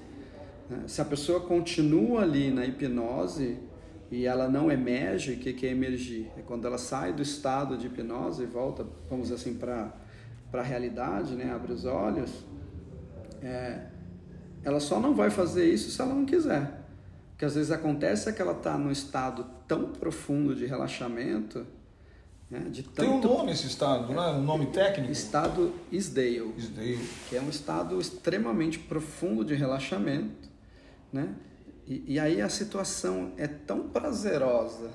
Né? 0.69 0.85
Se 0.87 1.01
a 1.01 1.05
pessoa 1.05 1.41
continua 1.41 2.23
ali 2.23 2.51
na 2.51 2.65
hipnose 2.65 3.59
e 4.11 4.27
ela 4.27 4.49
não 4.49 4.71
emerge, 4.71 5.33
o 5.33 5.39
que 5.39 5.67
é 5.67 5.71
emergir? 5.71 6.31
É 6.37 6.43
quando 6.43 6.67
ela 6.67 6.79
sai 6.79 7.13
do 7.13 7.23
estado 7.23 7.77
de 7.77 7.87
hipnose 7.87 8.43
e 8.43 8.47
volta, 8.47 8.87
vamos 9.09 9.29
dizer 9.29 9.41
assim, 9.41 9.55
para 9.55 9.93
a 10.53 10.63
realidade, 10.63 11.35
né? 11.35 11.53
Abre 11.55 11.73
os 11.73 11.85
olhos. 11.85 12.45
É, 13.43 13.87
ela 14.63 14.79
só 14.79 15.01
não 15.01 15.15
vai 15.15 15.31
fazer 15.31 15.73
isso 15.73 15.91
se 15.91 16.01
ela 16.01 16.15
não 16.15 16.25
quiser 16.25 16.82
que 17.43 17.47
às 17.47 17.57
vezes 17.57 17.73
acontece 17.73 18.29
é 18.29 18.33
que 18.33 18.41
ela 18.41 18.53
está 18.53 18.79
num 18.79 18.93
estado 18.93 19.45
tão 19.67 19.87
profundo 19.87 20.55
de 20.55 20.65
relaxamento. 20.65 21.67
Né, 22.49 22.61
de 22.71 22.85
tanto, 22.85 22.95
Tem 22.95 23.09
um 23.09 23.21
nome 23.21 23.51
esse 23.51 23.67
estado, 23.67 24.13
não 24.13 24.23
é? 24.23 24.31
Um 24.31 24.43
nome 24.43 24.67
técnico? 24.67 25.11
Estado 25.11 25.75
Isdale. 25.91 26.55
Isdale. 26.57 27.09
Que 27.29 27.35
é 27.37 27.43
um 27.43 27.49
estado 27.49 28.01
extremamente 28.01 28.79
profundo 28.79 29.45
de 29.45 29.57
relaxamento. 29.57 30.49
Né? 31.13 31.35
E, 31.85 32.15
e 32.15 32.21
aí 32.21 32.41
a 32.41 32.49
situação 32.49 33.33
é 33.37 33.49
tão 33.49 33.89
prazerosa 33.89 34.93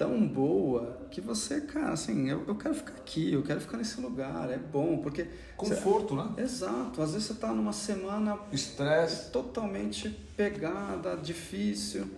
tão 0.00 0.26
boa 0.26 0.98
que 1.10 1.20
você, 1.20 1.60
cara, 1.60 1.92
assim, 1.92 2.30
eu, 2.30 2.42
eu 2.48 2.54
quero 2.54 2.74
ficar 2.74 2.94
aqui, 2.94 3.34
eu 3.34 3.42
quero 3.42 3.60
ficar 3.60 3.76
nesse 3.76 4.00
lugar, 4.00 4.50
é 4.50 4.56
bom, 4.56 4.96
porque... 4.96 5.26
Conforto, 5.58 6.16
você, 6.16 6.22
né? 6.22 6.42
Exato, 6.42 7.02
às 7.02 7.12
vezes 7.12 7.26
você 7.26 7.34
está 7.34 7.52
numa 7.52 7.74
semana... 7.74 8.38
Estresse. 8.50 9.30
Totalmente 9.30 10.08
pegada, 10.34 11.14
difícil, 11.18 12.08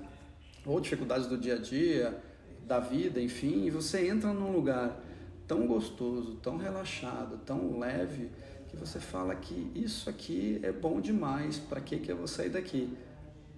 ou 0.64 0.78
dificuldades 0.78 1.26
do 1.26 1.36
dia 1.36 1.56
a 1.56 1.58
dia, 1.58 2.22
da 2.64 2.78
vida, 2.78 3.20
enfim, 3.20 3.64
e 3.64 3.70
você 3.70 4.06
entra 4.06 4.32
num 4.32 4.52
lugar 4.52 5.02
tão 5.48 5.66
gostoso, 5.66 6.36
tão 6.36 6.58
relaxado, 6.58 7.40
tão 7.44 7.80
leve, 7.80 8.30
que 8.68 8.76
você 8.76 9.00
fala 9.00 9.34
que 9.34 9.72
isso 9.74 10.08
aqui 10.08 10.60
é 10.62 10.70
bom 10.70 11.00
demais, 11.00 11.58
para 11.58 11.80
que 11.80 11.98
que 11.98 12.12
eu 12.12 12.16
vou 12.16 12.28
sair 12.28 12.50
daqui? 12.50 12.96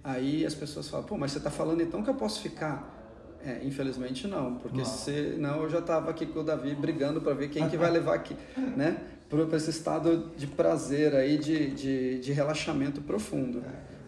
Aí 0.03 0.43
as 0.43 0.55
pessoas 0.55 0.89
falam, 0.89 1.05
pô, 1.05 1.15
mas 1.15 1.31
você 1.31 1.37
está 1.37 1.51
falando 1.51 1.81
então 1.81 2.01
que 2.01 2.09
eu 2.09 2.15
posso 2.15 2.41
ficar 2.41 2.94
é, 3.43 3.61
infelizmente 3.63 4.27
não, 4.27 4.55
porque 4.55 4.79
não. 4.79 4.85
senão 4.85 5.63
eu 5.63 5.69
já 5.69 5.79
estava 5.79 6.09
aqui 6.09 6.25
com 6.25 6.39
o 6.39 6.43
Davi 6.43 6.73
brigando 6.73 7.21
para 7.21 7.33
ver 7.33 7.49
quem 7.49 7.69
que 7.69 7.77
vai 7.77 7.89
levar 7.91 8.15
aqui, 8.15 8.35
né? 8.75 8.97
Para 9.29 9.57
esse 9.57 9.69
estado 9.71 10.31
de 10.37 10.47
prazer 10.47 11.15
aí, 11.15 11.37
de, 11.37 11.71
de, 11.71 12.19
de 12.19 12.31
relaxamento 12.31 13.01
profundo. 13.01 13.63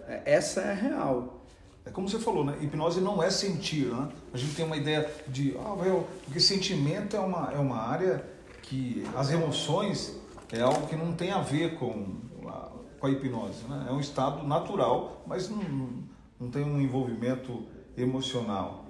É, 0.08 0.22
essa 0.26 0.62
é 0.62 0.72
a 0.72 0.76
real. 0.76 1.44
É 1.86 1.90
como 1.90 2.08
você 2.10 2.20
falou, 2.20 2.44
né? 2.44 2.58
Hipnose 2.62 3.00
não 3.00 3.24
é 3.24 3.30
sentir, 3.30 3.86
né? 3.86 4.10
A 4.34 4.38
gente 4.38 4.56
tem 4.56 4.66
uma 4.66 4.76
ideia 4.76 5.10
de, 5.28 5.56
ah, 5.58 5.74
well, 5.74 6.08
porque 6.26 6.40
sentimento 6.40 7.16
é 7.16 7.20
uma, 7.20 7.52
é 7.54 7.58
uma 7.58 7.78
área 7.78 8.24
que 8.62 9.04
as 9.16 9.32
emoções 9.32 10.20
é 10.52 10.62
algo 10.62 10.88
que 10.88 10.96
não 10.96 11.14
tem 11.14 11.32
a 11.32 11.40
ver 11.40 11.76
com 11.76 12.16
a, 12.46 12.70
com 13.00 13.08
a 13.08 13.10
hipnose, 13.10 13.64
né? 13.70 13.88
É 13.90 13.92
um 13.92 14.00
estado 14.00 14.46
natural, 14.46 15.24
mas 15.26 15.50
não, 15.50 16.04
não 16.40 16.50
tem 16.50 16.64
um 16.64 16.82
envolvimento 16.82 17.66
emocional. 17.98 18.87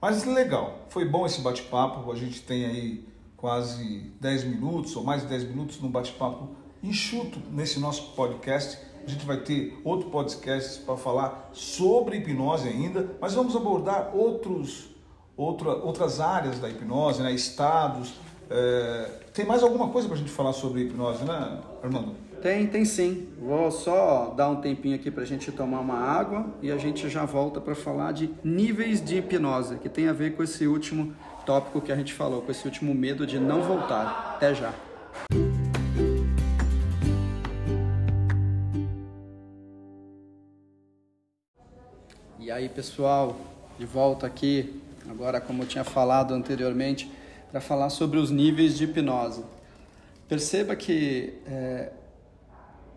Mas 0.00 0.24
legal, 0.24 0.86
foi 0.88 1.04
bom 1.04 1.26
esse 1.26 1.40
bate-papo. 1.42 2.10
A 2.10 2.16
gente 2.16 2.40
tem 2.40 2.64
aí 2.64 3.06
quase 3.36 4.12
10 4.20 4.44
minutos 4.44 4.96
ou 4.96 5.04
mais 5.04 5.22
de 5.22 5.28
10 5.28 5.44
minutos 5.44 5.80
no 5.80 5.88
bate-papo 5.88 6.48
enxuto 6.82 7.38
nesse 7.50 7.78
nosso 7.78 8.12
podcast. 8.12 8.78
A 9.04 9.08
gente 9.10 9.26
vai 9.26 9.38
ter 9.38 9.78
outro 9.84 10.08
podcast 10.08 10.80
para 10.80 10.96
falar 10.96 11.50
sobre 11.52 12.16
hipnose 12.16 12.68
ainda, 12.68 13.16
mas 13.20 13.34
vamos 13.34 13.54
abordar 13.54 14.14
outros 14.14 14.90
outra, 15.36 15.70
outras 15.70 16.20
áreas 16.20 16.58
da 16.58 16.68
hipnose, 16.68 17.22
né? 17.22 17.32
estados. 17.32 18.14
É... 18.48 19.20
Tem 19.32 19.44
mais 19.46 19.62
alguma 19.62 19.88
coisa 19.88 20.08
para 20.08 20.16
a 20.16 20.20
gente 20.20 20.30
falar 20.30 20.52
sobre 20.52 20.82
hipnose, 20.82 21.24
né, 21.24 21.60
Armando? 21.82 22.14
Tem, 22.42 22.66
tem 22.66 22.86
sim. 22.86 23.28
Vou 23.38 23.70
só 23.70 24.32
dar 24.34 24.48
um 24.48 24.56
tempinho 24.56 24.94
aqui 24.94 25.10
para 25.10 25.24
a 25.24 25.26
gente 25.26 25.52
tomar 25.52 25.80
uma 25.80 25.98
água 25.98 26.46
e 26.62 26.72
a 26.72 26.78
gente 26.78 27.06
já 27.10 27.26
volta 27.26 27.60
para 27.60 27.74
falar 27.74 28.12
de 28.12 28.30
níveis 28.42 29.04
de 29.04 29.18
hipnose, 29.18 29.76
que 29.76 29.90
tem 29.90 30.08
a 30.08 30.12
ver 30.14 30.34
com 30.34 30.42
esse 30.42 30.66
último 30.66 31.14
tópico 31.44 31.82
que 31.82 31.92
a 31.92 31.96
gente 31.96 32.14
falou, 32.14 32.40
com 32.40 32.50
esse 32.50 32.64
último 32.64 32.94
medo 32.94 33.26
de 33.26 33.38
não 33.38 33.60
voltar. 33.62 34.36
Até 34.36 34.54
já. 34.54 34.72
E 42.38 42.50
aí, 42.50 42.70
pessoal, 42.70 43.36
de 43.78 43.84
volta 43.84 44.26
aqui, 44.26 44.80
agora 45.10 45.42
como 45.42 45.62
eu 45.62 45.66
tinha 45.66 45.84
falado 45.84 46.32
anteriormente, 46.32 47.10
para 47.52 47.60
falar 47.60 47.90
sobre 47.90 48.18
os 48.18 48.30
níveis 48.30 48.78
de 48.78 48.84
hipnose. 48.84 49.44
Perceba 50.26 50.74
que 50.74 51.34
é, 51.46 51.90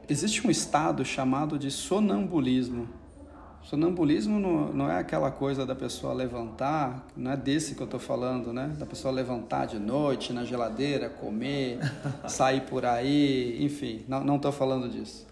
existe 0.10 0.46
um 0.46 0.52
estado 0.52 1.04
chamado 1.04 1.58
de 1.58 1.72
sonambulismo. 1.72 2.88
Sonambulismo 3.64 4.40
não, 4.40 4.74
não 4.74 4.92
é 4.92 5.00
aquela 5.00 5.32
coisa 5.32 5.66
da 5.66 5.74
pessoa 5.74 6.14
levantar, 6.14 7.08
não 7.16 7.32
é 7.32 7.38
desse 7.38 7.76
que 7.76 7.82
eu 7.82 7.86
estou 7.86 8.00
falando, 8.00 8.52
né? 8.52 8.74
Da 8.78 8.86
pessoa 8.86 9.14
levantar 9.14 9.68
de 9.68 9.80
noite 9.80 10.34
na 10.34 10.44
geladeira, 10.44 11.10
comer, 11.10 11.80
sair 12.28 12.62
por 12.62 12.86
aí, 12.86 13.64
enfim, 13.64 14.04
não 14.08 14.36
estou 14.36 14.52
falando 14.52 14.90
disso. 14.90 15.26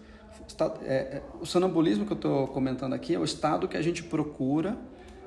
É, 0.83 0.93
é, 0.93 1.21
o 1.39 1.45
sonambulismo 1.45 2.05
que 2.05 2.13
eu 2.13 2.15
estou 2.15 2.47
comentando 2.47 2.93
aqui 2.93 3.15
é 3.15 3.19
o 3.19 3.23
estado 3.23 3.67
que 3.67 3.77
a 3.77 3.81
gente 3.81 4.03
procura 4.03 4.77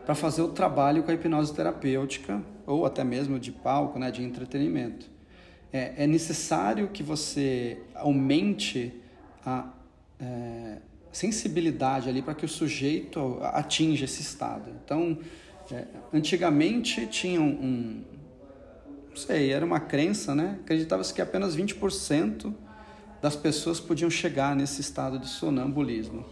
para 0.05 0.15
fazer 0.15 0.43
o 0.43 0.49
trabalho 0.49 1.03
com 1.03 1.11
a 1.11 1.15
hipnose 1.15 1.53
terapêutica 1.55 2.43
ou 2.67 2.85
até 2.85 3.03
mesmo 3.03 3.39
de 3.39 3.51
palco, 3.51 3.99
né, 3.99 4.11
de 4.11 4.23
entretenimento. 4.23 5.11
É, 5.73 6.05
é 6.05 6.07
necessário 6.07 6.89
que 6.89 7.03
você 7.03 7.79
aumente 7.95 9.03
a 9.45 9.69
é, 10.21 10.79
sensibilidade 11.13 12.09
ali 12.09 12.23
para 12.23 12.35
que 12.35 12.45
o 12.45 12.49
sujeito 12.49 13.39
atinja 13.43 14.05
esse 14.05 14.23
estado. 14.23 14.71
Então, 14.85 15.19
é, 15.71 15.85
antigamente 16.13 17.07
tinha 17.07 17.41
um, 17.41 17.47
um, 17.47 18.05
não 19.11 19.17
sei, 19.17 19.53
era 19.53 19.65
uma 19.65 19.81
crença, 19.81 20.35
né? 20.35 20.59
Acreditava-se 20.63 21.15
que 21.15 21.23
apenas 21.23 21.57
20% 21.57 22.53
das 23.23 23.37
pessoas 23.37 23.81
podiam 23.81 24.11
chegar 24.11 24.55
nesse 24.55 24.81
estado 24.81 25.19
de 25.19 25.29
sonambulismo. 25.29 26.27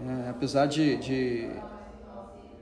É, 0.00 0.28
apesar 0.28 0.66
de, 0.66 0.96
de, 0.96 1.48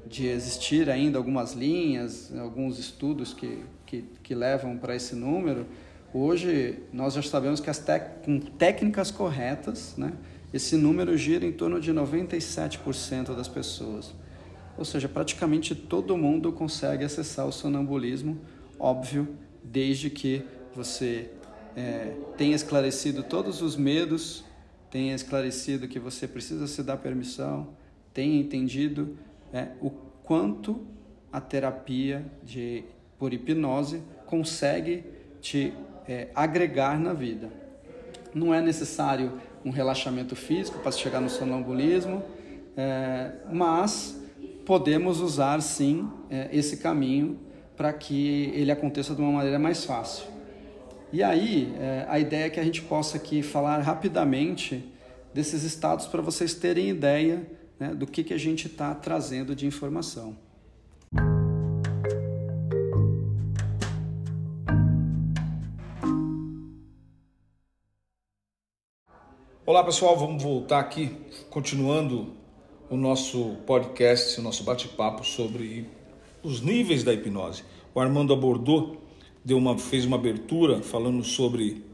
de, 0.07 0.27
existir 0.29 0.89
ainda 0.89 1.19
algumas 1.19 1.53
linhas, 1.53 2.33
alguns 2.39 2.79
estudos 2.79 3.35
que, 3.35 3.65
que, 3.85 4.05
que 4.23 4.35
levam 4.35 4.79
para 4.79 4.95
esse 4.95 5.15
número, 5.15 5.67
hoje 6.17 6.79
nós 6.93 7.15
já 7.15 7.23
sabemos 7.23 7.61
que 7.61 7.69
as 7.69 7.83
com 8.25 8.41
técnicas 8.41 9.11
corretas, 9.11 9.95
né? 9.97 10.13
esse 10.53 10.77
número 10.77 11.17
gira 11.17 11.45
em 11.45 11.53
torno 11.53 11.81
de 11.81 11.93
97% 11.93 13.35
das 13.35 13.49
pessoas. 13.49 14.15
Ou 14.79 14.85
seja, 14.85 15.09
praticamente 15.09 15.75
todo 15.75 16.17
mundo 16.17 16.53
consegue 16.53 17.05
acessar 17.05 17.47
o 17.47 17.53
sonambulismo, 17.53 18.39
óbvio, 18.79 19.29
desde 19.63 20.11
que 20.11 20.43
você 20.75 21.31
é, 21.77 22.15
tenha 22.37 22.55
esclarecido 22.55 23.23
todos 23.23 23.63
os 23.63 23.77
medos, 23.77 24.45
tenha 24.91 25.15
esclarecido 25.15 25.89
que 25.89 25.99
você 25.99 26.27
precisa 26.29 26.67
se 26.67 26.83
dar 26.83 26.99
permissão, 26.99 27.69
tenha 28.13 28.39
entendido 28.39 29.17
é, 29.53 29.69
o 29.81 29.91
quanto 29.91 30.81
a 31.33 31.41
terapia 31.41 32.25
de, 32.43 32.85
por 33.19 33.33
hipnose 33.33 34.03
consegue 34.27 35.05
te 35.41 35.73
é, 36.09 36.29
agregar 36.35 36.99
na 36.99 37.13
vida. 37.13 37.51
Não 38.35 38.53
é 38.53 38.61
necessário 38.61 39.41
um 39.65 39.71
relaxamento 39.71 40.37
físico 40.37 40.79
para 40.79 40.93
chegar 40.93 41.21
no 41.21 41.29
sonambulismo, 41.29 42.23
é, 42.77 43.33
mas 43.51 44.21
podemos 44.65 45.21
usar 45.21 45.61
sim 45.61 46.11
é, 46.31 46.49
esse 46.53 46.77
caminho 46.79 47.39
para 47.77 47.93
que 47.93 48.51
ele 48.55 48.71
aconteça 48.71 49.15
de 49.15 49.21
uma 49.21 49.33
maneira 49.33 49.59
mais 49.59 49.85
fácil. 49.85 50.27
E 51.13 51.23
aí, 51.23 51.73
é, 51.79 52.05
a 52.09 52.19
ideia 52.19 52.47
é 52.47 52.51
que 52.51 52.59
a 52.59 52.65
gente 52.65 52.83
possa 52.83 53.17
aqui 53.17 53.43
falar 53.43 53.79
rapidamente 53.79 54.85
desses 55.33 55.63
estados 55.63 56.07
para 56.07 56.21
vocês 56.21 56.55
terem 56.55 56.89
ideia 56.89 57.47
né, 57.79 57.95
do 57.95 58.07
que, 58.07 58.25
que 58.25 58.35
a 58.35 58.39
gente 58.39 58.67
está 58.67 58.95
trazendo 58.95 59.55
de 59.55 59.67
informação. 59.67 60.37
Olá 69.67 69.83
pessoal, 69.83 70.17
vamos 70.17 70.41
voltar 70.45 70.79
aqui, 70.79 71.11
continuando 71.51 72.35
o 72.89 72.97
nosso 72.97 73.57
podcast, 73.67 74.39
o 74.39 74.43
nosso 74.45 74.63
bate-papo 74.63 75.25
sobre 75.25 75.91
os 76.41 76.61
níveis 76.61 77.03
da 77.03 77.13
hipnose. 77.13 77.65
O 77.93 77.99
Armando 77.99 78.33
abordou, 78.33 79.03
deu 79.45 79.59
uma, 79.59 79.77
fez 79.77 80.05
uma 80.05 80.17
abertura 80.17 80.85
falando 80.85 81.25
sobre 81.25 81.85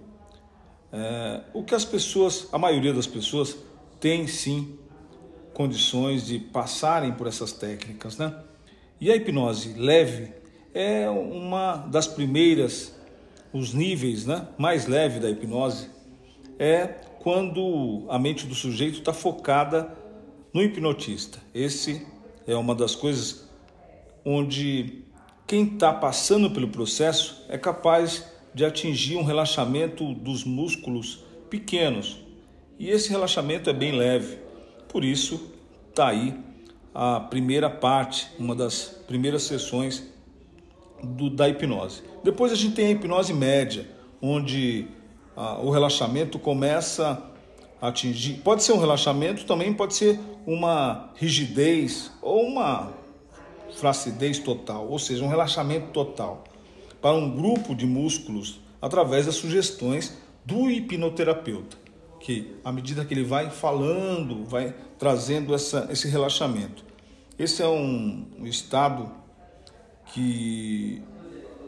é, 0.93 1.41
o 1.55 1.65
que 1.65 1.75
as 1.75 1.83
pessoas, 1.83 2.47
a 2.53 2.59
maioria 2.59 2.93
das 2.93 3.07
pessoas, 3.07 3.57
tem 3.99 4.27
sim 4.27 4.79
condições 5.55 6.27
de 6.27 6.39
passarem 6.39 7.13
por 7.13 7.27
essas 7.27 7.53
técnicas, 7.53 8.19
né? 8.19 8.39
E 9.01 9.11
a 9.11 9.17
hipnose 9.17 9.73
leve 9.79 10.31
é 10.75 11.09
uma 11.09 11.77
das 11.91 12.07
primeiras, 12.07 12.95
os 13.51 13.73
níveis, 13.73 14.27
né, 14.27 14.47
mais 14.59 14.87
leve 14.87 15.19
da 15.19 15.31
hipnose 15.31 15.89
é 16.59 17.12
quando 17.23 18.05
a 18.09 18.19
mente 18.19 18.47
do 18.47 18.55
sujeito 18.55 18.99
está 18.99 19.13
focada 19.13 19.97
no 20.53 20.61
hipnotista. 20.61 21.39
Esse 21.55 22.05
é 22.47 22.57
uma 22.57 22.75
das 22.75 22.97
coisas 22.97 23.49
onde 24.25 25.05
quem 25.47 25.65
está 25.65 25.93
passando 25.93 26.51
pelo 26.51 26.67
processo 26.67 27.45
é 27.49 27.57
capaz 27.57 28.27
de 28.53 28.65
atingir 28.65 29.17
um 29.17 29.23
relaxamento 29.23 30.13
dos 30.15 30.45
músculos 30.45 31.25
pequenos. 31.49 32.19
E 32.77 32.91
esse 32.91 33.09
relaxamento 33.09 33.71
é 33.71 33.73
bem 33.73 33.93
leve. 33.93 34.39
Por 34.89 35.05
isso 35.05 35.53
está 35.91 36.09
aí 36.09 36.35
a 36.93 37.21
primeira 37.21 37.71
parte, 37.71 38.27
uma 38.37 38.55
das 38.55 39.01
primeiras 39.07 39.45
sessões 39.45 40.03
do, 41.03 41.31
da 41.31 41.49
hipnose. 41.49 42.03
Depois 42.25 42.51
a 42.51 42.57
gente 42.57 42.75
tem 42.75 42.87
a 42.87 42.91
hipnose 42.91 43.33
média, 43.33 43.89
onde 44.21 44.89
o 45.37 45.71
relaxamento 45.71 46.39
começa 46.39 47.23
a 47.81 47.89
atingir. 47.89 48.35
Pode 48.35 48.63
ser 48.63 48.73
um 48.73 48.79
relaxamento, 48.79 49.45
também 49.45 49.73
pode 49.73 49.95
ser 49.95 50.19
uma 50.47 51.11
rigidez 51.15 52.11
ou 52.21 52.47
uma 52.47 52.93
flacidez 53.75 54.39
total, 54.39 54.87
ou 54.89 54.99
seja, 54.99 55.25
um 55.25 55.29
relaxamento 55.29 55.89
total 55.93 56.45
para 57.01 57.13
um 57.13 57.31
grupo 57.31 57.75
de 57.75 57.87
músculos 57.87 58.61
através 58.81 59.27
das 59.27 59.37
sugestões 59.37 60.17
do 60.45 60.71
hipnoterapeuta, 60.71 61.77
que 62.21 62.55
à 62.65 62.71
medida 62.71 63.05
que 63.05 63.15
ele 63.15 63.25
vai 63.25 63.51
falando, 63.51 64.45
vai 64.45 64.75
trazendo 64.99 65.55
essa, 65.55 65.89
esse 65.91 66.09
relaxamento. 66.09 66.85
Esse 67.39 67.63
é 67.63 67.67
um, 67.67 68.27
um 68.39 68.47
estado 68.47 69.11
que 70.13 71.03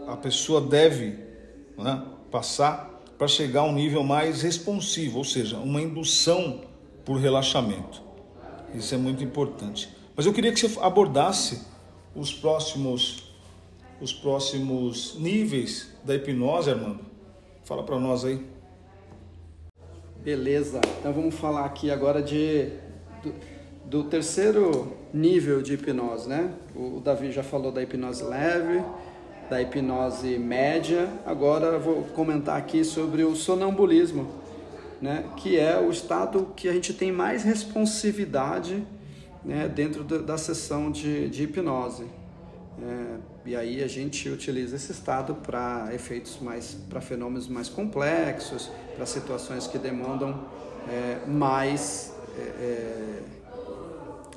a 0.07 0.17
pessoa 0.17 0.61
deve 0.61 1.19
né, 1.77 2.05
passar 2.31 2.94
para 3.25 3.29
chegar 3.29 3.61
a 3.61 3.65
um 3.65 3.73
nível 3.73 4.05
mais 4.05 4.43
responsivo, 4.43 5.17
ou 5.17 5.25
seja, 5.25 5.57
uma 5.57 5.81
indução 5.81 6.61
por 7.07 7.17
relaxamento. 7.17 8.03
Isso 8.75 8.95
é 8.95 8.99
muito 8.99 9.25
importante. 9.25 9.89
Mas 10.15 10.27
eu 10.27 10.33
queria 10.35 10.53
que 10.53 10.61
você 10.61 10.79
abordasse 10.81 11.63
os 12.15 12.35
próximos 12.35 13.33
os 13.99 14.13
próximos 14.13 15.17
níveis 15.19 15.89
da 16.05 16.15
hipnose, 16.15 16.71
Armando. 16.71 17.01
Fala 17.65 17.83
para 17.83 17.99
nós 17.99 18.27
aí. 18.27 18.45
Beleza. 20.23 20.83
Então 21.01 21.11
vamos 21.11 21.35
falar 21.35 21.65
aqui 21.65 21.91
agora 21.91 22.21
de 22.21 22.69
do, 23.23 23.35
do 23.87 24.05
terceiro 24.05 24.95
nível 25.15 25.63
de 25.63 25.75
hipnose, 25.75 26.29
né? 26.29 26.53
O, 26.75 26.99
o 26.99 27.01
Davi 27.01 27.33
já 27.33 27.43
falou 27.43 27.73
da 27.73 27.83
hipnose 27.83 28.23
leve, 28.23 28.85
da 29.49 29.61
hipnose 29.61 30.39
média. 30.39 31.09
Agora 31.25 31.79
vou 31.79 32.03
comentar 32.15 32.57
aqui 32.57 32.85
sobre 32.85 33.25
o 33.25 33.35
sonambulismo, 33.35 34.29
né, 35.01 35.25
que 35.37 35.59
é 35.59 35.79
o 35.79 35.91
estado 35.91 36.53
que 36.57 36.69
a 36.69 36.73
gente 36.73 36.95
tem 36.95 37.13
mais 37.13 37.43
responsividade 37.43 38.87
né, 39.45 39.69
dentro 39.69 40.03
da, 40.05 40.39
sessão 40.39 40.91
de, 40.91 41.29
de 41.29 41.45
hipnose. 41.45 42.05
É, 42.83 43.17
e 43.47 43.55
aí 43.55 43.85
a 43.85 43.87
gente 43.87 44.29
utiliza 44.29 44.77
esse 44.77 44.91
estado 44.91 45.35
para 45.35 45.91
efeitos 45.93 46.39
mais, 46.41 46.75
para 46.89 47.01
fenômenos 47.01 47.47
mais 47.47 47.69
complexos, 47.69 48.71
para 48.97 49.07
situações 49.07 49.67
que 49.67 49.79
demandam 49.79 50.45
é, 50.89 51.19
mais 51.27 52.13
é, 52.37 52.41
é 52.41 53.23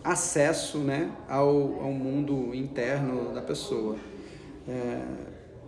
acesso 0.03 0.77
né, 0.77 1.11
ao, 1.27 1.47
ao 1.47 1.91
mundo 1.91 2.53
interno 2.53 3.33
da 3.33 3.41
pessoa. 3.41 3.97
É, 4.67 5.01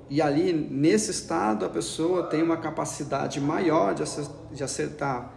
e 0.09 0.21
ali, 0.21 0.51
nesse 0.53 1.11
estado, 1.11 1.65
a 1.65 1.69
pessoa 1.69 2.23
tem 2.23 2.41
uma 2.41 2.57
capacidade 2.57 3.39
maior 3.39 3.93
de, 3.93 4.63
acertar, 4.63 5.33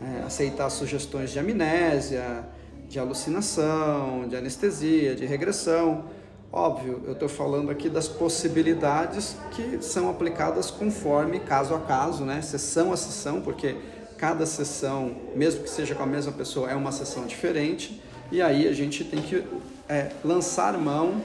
é, 0.00 0.24
aceitar 0.24 0.70
sugestões 0.70 1.30
de 1.30 1.38
amnésia, 1.38 2.48
de 2.88 2.98
alucinação, 2.98 4.26
de 4.26 4.34
anestesia, 4.34 5.14
de 5.14 5.26
regressão. 5.26 6.04
Óbvio, 6.50 7.02
eu 7.04 7.12
estou 7.12 7.28
falando 7.28 7.70
aqui 7.70 7.90
das 7.90 8.08
possibilidades 8.08 9.36
que 9.50 9.82
são 9.82 10.08
aplicadas 10.08 10.70
conforme 10.70 11.40
caso 11.40 11.74
a 11.74 11.80
caso, 11.80 12.24
né? 12.24 12.40
sessão 12.40 12.94
a 12.94 12.96
sessão, 12.96 13.42
porque 13.42 13.76
cada 14.16 14.46
sessão, 14.46 15.14
mesmo 15.34 15.62
que 15.62 15.68
seja 15.68 15.94
com 15.94 16.02
a 16.02 16.06
mesma 16.06 16.32
pessoa, 16.32 16.70
é 16.70 16.74
uma 16.74 16.92
sessão 16.92 17.26
diferente. 17.26 18.00
E 18.32 18.40
aí 18.40 18.66
a 18.66 18.72
gente 18.72 19.04
tem 19.04 19.20
que 19.20 19.44
é, 19.88 20.10
lançar 20.24 20.78
mão, 20.78 21.20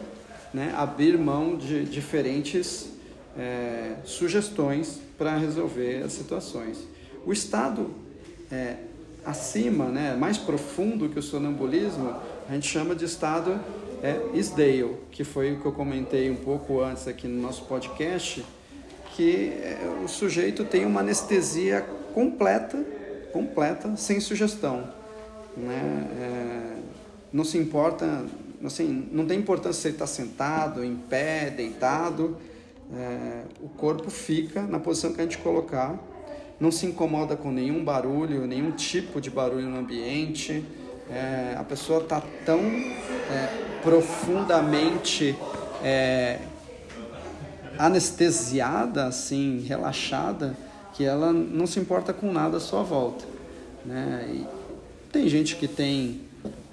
né? 0.54 0.74
abrir 0.76 1.18
mão 1.18 1.56
de 1.56 1.86
diferentes 1.86 2.90
é, 3.38 3.96
sugestões 4.04 5.00
para 5.18 5.38
resolver 5.38 6.04
as 6.04 6.14
situações. 6.14 6.80
O 7.26 7.32
estado 7.32 7.92
é, 8.52 8.78
acima, 9.26 9.86
né, 9.86 10.16
mais 10.16 10.38
profundo 10.38 11.08
que 11.10 11.20
o 11.20 11.22
sonambulismo, 11.22 12.16
a 12.50 12.54
gente 12.54 12.68
chama 12.68 12.96
de 12.96 13.06
estado 13.06 13.60
é, 14.02 14.20
Isdale, 14.34 14.98
que 15.12 15.24
foi 15.24 15.54
o 15.54 15.60
que 15.62 15.66
eu 15.66 15.72
comentei 15.72 16.30
um 16.30 16.36
pouco 16.36 16.82
antes 16.82 17.08
aqui 17.08 17.28
no 17.28 17.42
nosso 17.42 17.66
podcast, 17.66 18.44
que 19.16 19.54
é, 19.62 19.78
o 20.04 20.08
sujeito 20.08 20.66
tem 20.66 20.86
uma 20.86 21.02
anestesia 21.02 21.86
completa, 22.14 22.84
completa, 23.32 23.96
sem 23.96 24.20
sugestão. 24.20 24.90
Né? 25.56 26.08
É, 26.20 26.78
não 27.32 27.44
se 27.44 27.58
importa, 27.58 28.26
assim, 28.64 29.10
não 29.12 29.26
tem 29.26 29.40
importância 29.40 29.82
se 29.82 29.88
ele 29.88 29.96
está 29.96 30.08
sentado, 30.08 30.84
em 30.84 30.96
pé, 30.96 31.50
deitado, 31.50 32.38
é, 32.94 33.44
o 33.62 33.70
corpo 33.70 34.10
fica 34.10 34.64
na 34.64 34.80
posição 34.80 35.14
que 35.14 35.22
a 35.22 35.24
gente 35.24 35.38
colocar, 35.38 35.98
não 36.60 36.72
se 36.72 36.86
incomoda 36.86 37.36
com 37.36 37.52
nenhum 37.52 37.84
barulho, 37.84 38.46
nenhum 38.46 38.72
tipo 38.72 39.20
de 39.20 39.30
barulho 39.30 39.68
no 39.68 39.80
ambiente. 39.80 40.64
É, 41.10 41.56
a 41.58 41.64
pessoa 41.64 42.04
está 42.04 42.22
tão 42.46 42.60
é, 42.60 43.80
profundamente 43.82 45.36
é, 45.84 46.40
anestesiada, 47.78 49.08
assim, 49.08 49.66
relaxada, 49.68 50.56
que 50.94 51.04
ela 51.04 51.34
não 51.34 51.66
se 51.66 51.80
importa 51.80 52.14
com 52.14 52.32
nada 52.32 52.58
à 52.58 52.60
sua 52.60 52.84
volta. 52.84 53.26
Né? 53.86 54.30
E 54.34 54.48
tem 55.12 55.28
gente 55.28 55.56
que 55.56 55.68
tem 55.68 56.22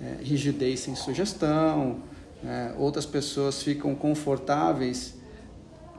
é, 0.01 0.23
rigidez 0.23 0.81
sem 0.81 0.95
sugestão, 0.95 1.99
é, 2.45 2.73
outras 2.79 3.07
pessoas 3.07 3.63
ficam 3.63 3.95
confortáveis 3.95 5.19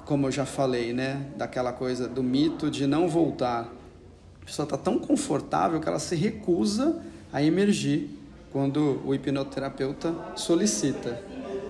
como 0.09 0.25
eu 0.25 0.31
já 0.31 0.43
falei, 0.43 0.91
né, 0.91 1.23
daquela 1.37 1.71
coisa 1.71 2.07
do 2.07 2.23
mito 2.23 2.71
de 2.71 2.87
não 2.87 3.07
voltar. 3.07 3.71
A 4.41 4.45
pessoa 4.45 4.63
está 4.63 4.75
tão 4.75 4.97
confortável 4.97 5.79
que 5.79 5.87
ela 5.87 5.99
se 5.99 6.15
recusa 6.15 6.99
a 7.31 7.43
emergir 7.43 8.09
quando 8.51 8.99
o 9.05 9.13
hipnoterapeuta 9.13 10.11
solicita. 10.35 11.21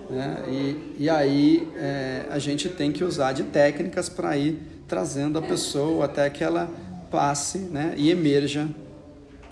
Né? 0.08 0.42
E, 0.48 0.94
e 1.00 1.10
aí 1.10 1.68
é, 1.76 2.24
a 2.30 2.38
gente 2.38 2.70
tem 2.70 2.90
que 2.90 3.04
usar 3.04 3.34
de 3.34 3.42
técnicas 3.42 4.08
para 4.08 4.34
ir 4.38 4.58
trazendo 4.88 5.38
a 5.38 5.42
pessoa 5.42 6.06
até 6.06 6.30
que 6.30 6.42
ela 6.42 6.66
passe 7.10 7.58
né, 7.58 7.92
e 7.98 8.10
emerja 8.10 8.66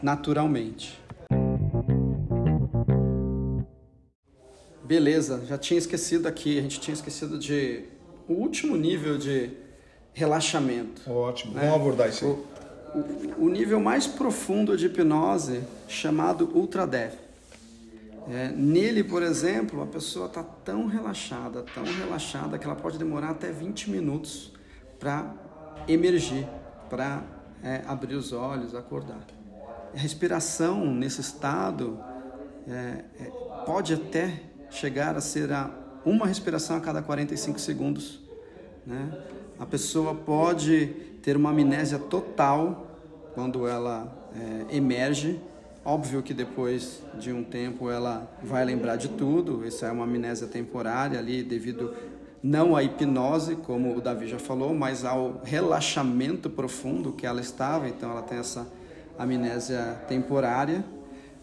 naturalmente. 0.02 0.97
Beleza, 4.88 5.44
já 5.46 5.58
tinha 5.58 5.76
esquecido 5.76 6.26
aqui, 6.26 6.58
a 6.58 6.62
gente 6.62 6.80
tinha 6.80 6.94
esquecido 6.94 7.38
de 7.38 7.84
o 8.26 8.32
último 8.32 8.74
nível 8.74 9.18
de 9.18 9.50
relaxamento. 10.14 11.02
Ótimo, 11.12 11.52
né? 11.52 11.60
vamos 11.60 11.76
abordar 11.76 12.08
isso 12.08 12.24
aí. 12.24 12.30
O, 12.30 13.42
o, 13.42 13.44
o, 13.44 13.48
nível 13.50 13.78
mais 13.80 14.06
profundo 14.06 14.78
de 14.78 14.86
hipnose, 14.86 15.60
chamado 15.86 16.50
Ultra 16.54 16.86
Death. 16.86 17.18
É, 18.30 18.48
nele, 18.48 19.04
por 19.04 19.22
exemplo, 19.22 19.82
a 19.82 19.86
pessoa 19.86 20.24
está 20.24 20.42
tão 20.42 20.86
relaxada, 20.86 21.66
tão 21.74 21.84
relaxada, 21.84 22.58
que 22.58 22.64
ela 22.64 22.74
pode 22.74 22.96
demorar 22.96 23.32
até 23.32 23.52
20 23.52 23.90
minutos 23.90 24.54
para 24.98 25.34
emergir, 25.86 26.48
para 26.88 27.22
é, 27.62 27.82
abrir 27.86 28.14
os 28.14 28.32
olhos, 28.32 28.74
acordar. 28.74 29.26
A 29.94 29.98
respiração 29.98 30.86
nesse 30.86 31.20
estado 31.20 32.00
é, 32.66 33.04
é 33.20 33.48
pode 33.66 33.92
até 33.92 34.47
chegar 34.70 35.16
a 35.16 35.20
ser 35.20 35.52
a 35.52 35.70
uma 36.04 36.26
respiração 36.26 36.76
a 36.76 36.80
cada 36.80 37.02
45 37.02 37.58
segundos. 37.58 38.20
Né? 38.86 39.10
A 39.58 39.66
pessoa 39.66 40.14
pode 40.14 40.86
ter 41.22 41.36
uma 41.36 41.50
amnésia 41.50 41.98
total 41.98 42.86
quando 43.34 43.66
ela 43.66 44.30
é, 44.70 44.76
emerge. 44.76 45.40
Óbvio 45.84 46.22
que 46.22 46.34
depois 46.34 47.02
de 47.18 47.32
um 47.32 47.42
tempo 47.42 47.90
ela 47.90 48.30
vai 48.42 48.64
lembrar 48.64 48.96
de 48.96 49.08
tudo. 49.08 49.66
Isso 49.66 49.84
é 49.84 49.92
uma 49.92 50.04
amnésia 50.04 50.46
temporária 50.46 51.18
ali 51.18 51.42
devido 51.42 51.94
não 52.42 52.76
à 52.76 52.82
hipnose, 52.82 53.56
como 53.56 53.96
o 53.96 54.00
Davi 54.00 54.28
já 54.28 54.38
falou, 54.38 54.72
mas 54.74 55.04
ao 55.04 55.40
relaxamento 55.44 56.48
profundo 56.48 57.12
que 57.12 57.26
ela 57.26 57.40
estava. 57.40 57.88
Então 57.88 58.10
ela 58.10 58.22
tem 58.22 58.38
essa 58.38 58.66
amnésia 59.18 60.00
temporária. 60.06 60.84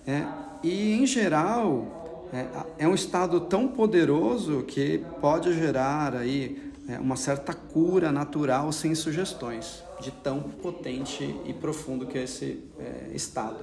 É, 0.08 0.24
e 0.64 0.94
em 0.94 1.06
geral 1.06 1.95
é, 2.34 2.84
é 2.86 2.88
um 2.88 2.96
estado 2.96 3.40
tão 3.42 3.68
poderoso 3.68 4.64
que 4.64 5.04
pode 5.22 5.54
gerar 5.54 6.16
aí 6.16 6.72
é, 6.88 7.00
uma 7.00 7.16
certa 7.16 7.54
cura 7.54 8.12
natural 8.12 8.72
sem 8.72 8.94
sugestões, 8.94 9.84
de 10.00 10.12
tão 10.12 10.42
potente 10.42 11.36
e 11.46 11.54
profundo 11.54 12.06
que 12.06 12.18
é 12.18 12.24
esse 12.24 12.64
é, 12.80 13.16
estado. 13.16 13.58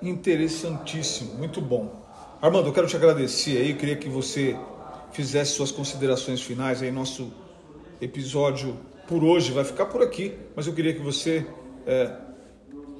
Interessantíssimo, 0.00 1.34
muito 1.34 1.60
bom. 1.60 2.06
Armando, 2.40 2.68
eu 2.68 2.72
quero 2.72 2.86
te 2.86 2.96
agradecer 2.96 3.58
aí, 3.58 3.74
queria 3.74 3.96
que 3.96 4.08
você 4.08 4.56
fizesse 5.12 5.52
suas 5.52 5.72
considerações 5.72 6.40
finais 6.40 6.82
aí, 6.82 6.90
nosso 6.90 7.32
episódio 8.00 8.76
por 9.08 9.24
hoje 9.24 9.50
vai 9.50 9.64
ficar 9.64 9.86
por 9.86 10.02
aqui, 10.02 10.34
mas 10.54 10.66
eu 10.66 10.74
queria 10.74 10.92
que 10.92 11.00
você 11.00 11.46
é, 11.86 12.12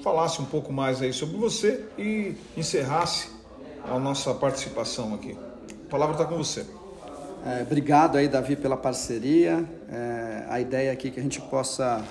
falasse 0.02 0.40
um 0.40 0.44
pouco 0.46 0.72
mais 0.72 1.02
aí 1.02 1.12
sobre 1.12 1.36
você 1.36 1.84
e 1.98 2.34
encerrasse 2.56 3.37
a 3.84 3.98
nossa 3.98 4.34
participação 4.34 5.14
aqui. 5.14 5.36
A 5.86 5.90
palavra 5.90 6.14
está 6.14 6.24
com 6.24 6.36
você. 6.36 6.64
É, 7.46 7.62
obrigado 7.62 8.16
aí, 8.18 8.28
Davi, 8.28 8.56
pela 8.56 8.76
parceria. 8.76 9.64
É, 9.90 10.44
a 10.48 10.60
ideia 10.60 10.92
aqui 10.92 11.08
é 11.08 11.10
que 11.10 11.20
a 11.20 11.22
gente 11.22 11.40
possa, 11.42 12.04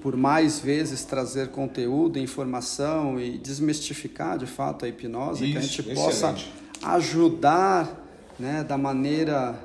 por 0.00 0.16
mais 0.16 0.58
vezes, 0.58 1.04
trazer 1.04 1.48
conteúdo, 1.48 2.18
informação 2.18 3.20
e 3.20 3.38
desmistificar, 3.38 4.38
de 4.38 4.46
fato, 4.46 4.84
a 4.84 4.88
hipnose, 4.88 5.44
Isso, 5.44 5.52
que 5.52 5.58
a 5.58 5.60
gente 5.60 5.80
excelente. 5.80 6.00
possa 6.00 6.34
ajudar 6.82 8.04
né, 8.38 8.64
da 8.64 8.78
maneira 8.78 9.58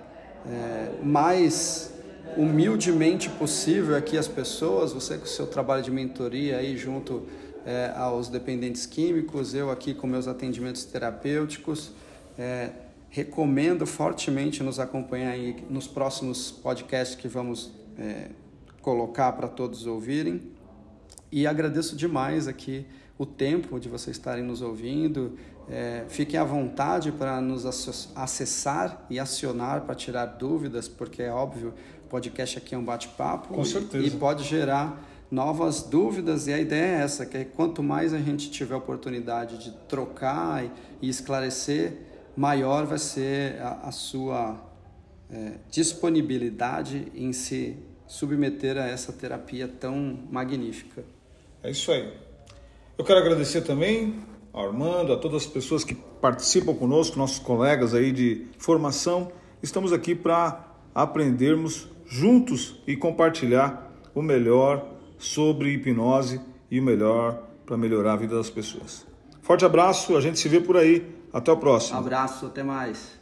é, 0.50 1.04
mais 1.04 1.94
humildemente 2.36 3.30
possível 3.30 3.96
aqui 3.96 4.18
as 4.18 4.28
pessoas, 4.28 4.92
você 4.92 5.18
com 5.18 5.26
o 5.26 5.28
seu 5.28 5.46
trabalho 5.46 5.84
de 5.84 5.92
mentoria 5.92 6.58
aí 6.58 6.76
junto 6.76 7.28
é, 7.66 7.94
aos 7.96 8.28
dependentes 8.28 8.86
químicos, 8.86 9.54
eu 9.54 9.72
aqui 9.72 9.94
com 9.94 10.08
meus 10.08 10.28
atendimentos 10.28 10.84
terapêuticos. 10.86 11.92
É, 12.38 12.72
recomendo 13.10 13.86
fortemente 13.86 14.64
nos 14.64 14.80
acompanhar 14.80 15.38
nos 15.70 15.88
próximos 15.88 16.52
podcasts 16.52 17.16
que 17.16 17.28
vamos 17.28 17.72
é, 17.98 18.30
colocar 18.82 19.32
para 19.34 19.48
todos 19.48 19.86
ouvirem. 19.86 20.42
E 21.32 21.46
agradeço 21.46 21.96
demais 21.96 22.48
aqui 22.48 22.86
o 23.18 23.26
tempo 23.26 23.80
de 23.80 23.88
vocês 23.88 24.18
estarem 24.18 24.44
nos 24.44 24.62
ouvindo. 24.62 25.38
É, 25.70 26.06
fiquem 26.10 26.40
à 26.40 26.44
vontade 26.44 27.12
para 27.12 27.40
nos 27.40 27.66
acessar 28.16 29.06
e 29.10 29.20
acionar 29.20 29.82
para 29.82 29.96
tirar 29.96 30.26
dúvidas, 30.26 30.88
porque 30.88 31.22
é 31.22 31.32
óbvio, 31.32 31.74
podcast 32.10 32.58
aqui 32.58 32.76
é 32.76 32.78
um 32.78 32.84
bate-papo. 32.84 33.54
E, 34.04 34.08
e 34.08 34.12
pode 34.12 34.44
gerar 34.44 35.13
novas 35.34 35.82
dúvidas 35.82 36.46
e 36.46 36.54
a 36.54 36.60
ideia 36.60 37.00
é 37.00 37.02
essa, 37.02 37.26
que 37.26 37.36
é 37.36 37.44
quanto 37.44 37.82
mais 37.82 38.14
a 38.14 38.20
gente 38.20 38.52
tiver 38.52 38.76
oportunidade 38.76 39.58
de 39.58 39.72
trocar 39.90 40.64
e 41.02 41.10
esclarecer, 41.10 41.98
maior 42.38 42.86
vai 42.86 43.00
ser 43.00 43.60
a, 43.60 43.88
a 43.88 43.92
sua 43.92 44.64
é, 45.32 45.54
disponibilidade 45.72 47.12
em 47.16 47.34
se 47.34 47.76
submeter 48.06 48.78
a 48.78 48.86
essa 48.86 49.12
terapia 49.12 49.68
tão 49.68 50.20
magnífica. 50.30 51.04
É 51.64 51.72
isso 51.72 51.92
aí. 51.92 52.14
Eu 52.96 53.04
quero 53.04 53.18
agradecer 53.18 53.62
também 53.62 54.24
ao 54.54 54.68
Armando, 54.68 55.14
a 55.14 55.18
todas 55.18 55.42
as 55.42 55.48
pessoas 55.48 55.84
que 55.84 55.96
participam 55.96 56.76
conosco, 56.76 57.18
nossos 57.18 57.40
colegas 57.40 57.96
aí 57.96 58.12
de 58.12 58.46
formação. 58.60 59.32
Estamos 59.64 59.92
aqui 59.94 60.14
para 60.14 60.76
aprendermos 60.94 61.88
juntos 62.06 62.80
e 62.86 62.96
compartilhar 62.96 63.92
o 64.14 64.22
melhor 64.22 64.93
sobre 65.24 65.70
hipnose 65.70 66.42
e 66.70 66.80
o 66.80 66.84
melhor 66.84 67.42
para 67.66 67.78
melhorar 67.78 68.14
a 68.14 68.18
vida 68.18 68.36
das 68.36 68.50
pessoas. 68.50 69.06
Forte 69.42 69.66
abraço, 69.66 70.16
a 70.18 70.22
gente 70.22 70.40
se 70.40 70.50
vê 70.50 70.60
por 70.60 70.78
aí. 70.78 71.06
Até 71.32 71.52
o 71.52 71.58
próximo. 71.58 71.98
Abraço, 71.98 72.46
até 72.46 72.62
mais. 72.62 73.20